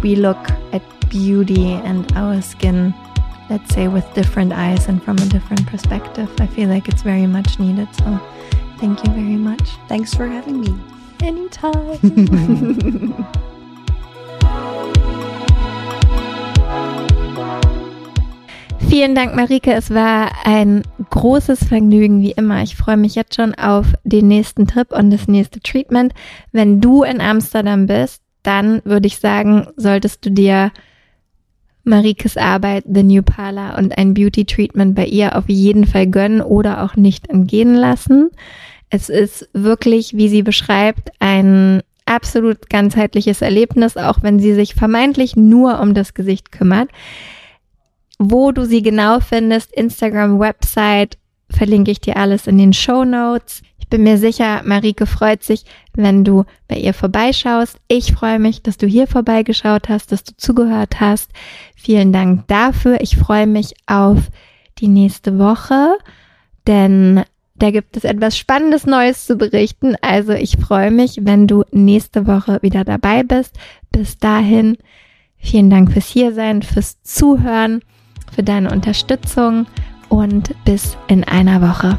[0.02, 2.92] we look at beauty and our skin,
[3.48, 6.28] let's say, with different eyes and from a different perspective.
[6.40, 7.94] I feel like it's very much needed.
[7.94, 8.20] So,
[8.78, 9.68] thank you very much.
[9.86, 10.74] Thanks for having me.
[11.22, 11.98] Anytime.
[18.88, 19.72] Vielen Dank, Marike.
[19.72, 22.62] Es war ein großes Vergnügen, wie immer.
[22.62, 26.14] Ich freue mich jetzt schon auf den nächsten Trip und das nächste Treatment.
[26.52, 30.70] Wenn du in Amsterdam bist, dann würde ich sagen, solltest du dir
[31.84, 36.40] Marikes Arbeit, The New Parlor und ein Beauty Treatment bei ihr auf jeden Fall gönnen
[36.40, 38.30] oder auch nicht entgehen lassen.
[38.90, 45.36] Es ist wirklich, wie sie beschreibt, ein absolut ganzheitliches Erlebnis, auch wenn sie sich vermeintlich
[45.36, 46.88] nur um das Gesicht kümmert.
[48.18, 51.18] Wo du sie genau findest, Instagram, Website,
[51.50, 53.62] verlinke ich dir alles in den Show Notes.
[53.78, 55.64] Ich bin mir sicher, Marike freut sich,
[55.94, 57.78] wenn du bei ihr vorbeischaust.
[57.88, 61.30] Ich freue mich, dass du hier vorbeigeschaut hast, dass du zugehört hast.
[61.76, 63.00] Vielen Dank dafür.
[63.00, 64.30] Ich freue mich auf
[64.78, 65.96] die nächste Woche,
[66.66, 67.22] denn
[67.58, 69.96] da gibt es etwas Spannendes Neues zu berichten.
[70.02, 73.58] Also ich freue mich, wenn du nächste Woche wieder dabei bist.
[73.90, 74.76] Bis dahin,
[75.38, 77.80] vielen Dank fürs Hiersein, fürs Zuhören,
[78.34, 79.66] für deine Unterstützung
[80.08, 81.98] und bis in einer Woche.